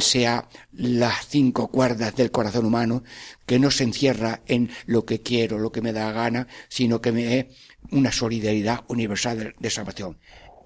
[0.00, 3.04] sea las cinco cuerdas del corazón humano,
[3.46, 7.12] que no se encierra en lo que quiero, lo que me da gana, sino que
[7.12, 7.46] me es
[7.90, 10.18] una solidaridad universal de, de salvación.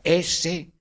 [0.04, 0.72] S,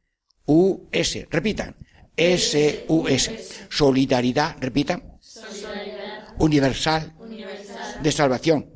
[0.45, 1.27] U, S.
[1.29, 1.75] Repitan.
[2.15, 3.67] S, U, S.
[3.69, 5.19] Solidaridad, repitan.
[6.39, 7.13] Universal.
[8.01, 8.69] De salvación.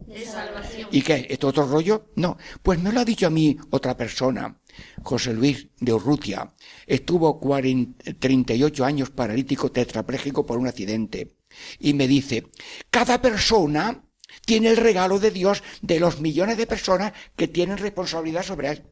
[0.91, 1.27] ¿Y qué?
[1.29, 2.11] ¿Esto otro rollo?
[2.15, 2.37] No.
[2.61, 4.59] Pues me lo ha dicho a mí otra persona,
[5.03, 6.53] José Luis de Urrutia.
[6.85, 11.35] Estuvo 40 38 años paralítico tetrapléjico por un accidente.
[11.79, 12.47] Y me dice,
[12.89, 14.03] cada persona
[14.45, 18.83] tiene el regalo de Dios de los millones de personas que tienen responsabilidad sobre él.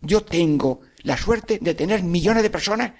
[0.00, 2.92] Yo tengo la suerte de tener millones de personas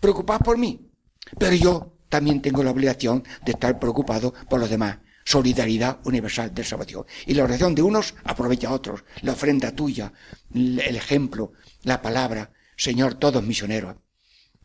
[0.00, 0.90] preocupadas por mí.
[1.38, 4.98] Pero yo también tengo la obligación de estar preocupado por los demás.
[5.32, 7.04] Solidaridad universal de salvación.
[7.26, 9.04] Y la oración de unos aprovecha a otros.
[9.20, 10.10] La ofrenda tuya,
[10.54, 11.52] el ejemplo,
[11.82, 12.50] la palabra.
[12.78, 13.96] Señor, todos misioneros.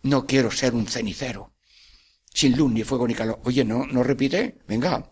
[0.04, 1.52] No quiero ser un cenicero.
[2.34, 3.42] Sin luz ni fuego ni calor.
[3.44, 4.60] Oye, no, no repite.
[4.66, 5.12] Venga.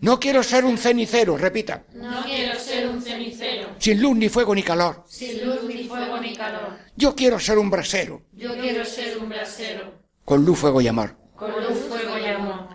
[0.00, 1.36] No quiero ser un cenicero.
[1.36, 1.82] Repita.
[1.94, 5.04] No quiero ser un cenicero, Sin luz ni fuego ni calor.
[5.08, 6.78] sin luz ni fuego ni calor.
[6.96, 8.22] Yo quiero ser un brasero.
[8.32, 11.16] Yo quiero ser un brasero, Con luz, fuego y amor.
[11.34, 12.68] con luz, fuego y amor.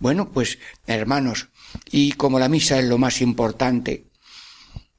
[0.00, 1.48] Bueno, pues hermanos,
[1.90, 4.06] y como la misa es lo más importante,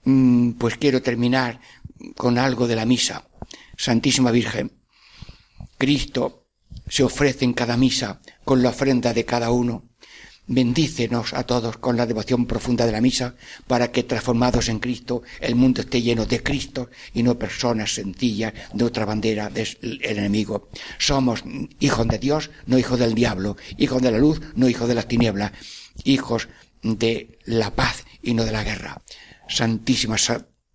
[0.04, 1.60] mm, pues quiero terminar
[2.16, 3.28] con algo de la misa.
[3.78, 4.72] Santísima Virgen,
[5.78, 6.48] Cristo
[6.88, 9.86] se ofrece en cada misa con la ofrenda de cada uno.
[10.52, 13.36] Bendícenos a todos con la devoción profunda de la misa
[13.68, 18.54] para que transformados en Cristo el mundo esté lleno de Cristo y no personas sencillas
[18.74, 20.70] de otra bandera del enemigo.
[20.98, 21.44] Somos
[21.80, 25.08] hijos de Dios, no hijos del diablo, hijos de la luz, no hijos de las
[25.08, 25.52] tinieblas,
[26.04, 26.48] hijos
[26.84, 29.02] de la paz y no de la guerra.
[29.48, 30.18] Santísima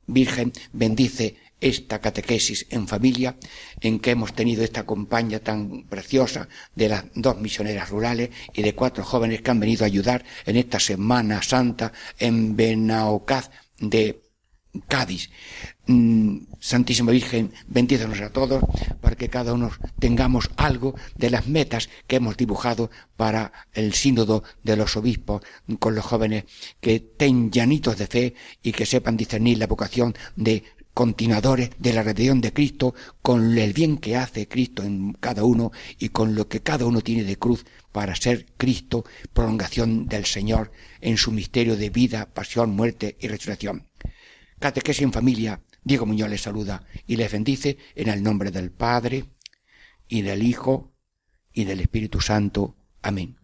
[0.06, 3.36] Virgen, bendice esta catequesis en familia,
[3.80, 8.74] en que hemos tenido esta compañía tan preciosa de las dos misioneras rurales y de
[8.74, 14.23] cuatro jóvenes que han venido a ayudar en esta Semana Santa en Benaocaz de
[14.88, 15.30] Cádiz.
[15.86, 18.64] Mm, Santísima Virgen, bendícenos a todos
[19.00, 24.42] para que cada uno tengamos algo de las metas que hemos dibujado para el sínodo
[24.62, 25.42] de los obispos
[25.78, 26.44] con los jóvenes
[26.80, 30.64] que estén llanitos de fe y que sepan discernir la vocación de
[30.94, 35.72] continuadores de la redención de Cristo con el bien que hace Cristo en cada uno
[35.98, 40.72] y con lo que cada uno tiene de cruz para ser Cristo, prolongación del Señor
[41.00, 43.86] en su misterio de vida, pasión, muerte y resurrección.
[44.58, 49.24] Catequesis en familia, Diego Muñoz les saluda y les bendice en el nombre del Padre
[50.08, 50.94] y del Hijo
[51.52, 52.76] y del Espíritu Santo.
[53.02, 53.43] Amén.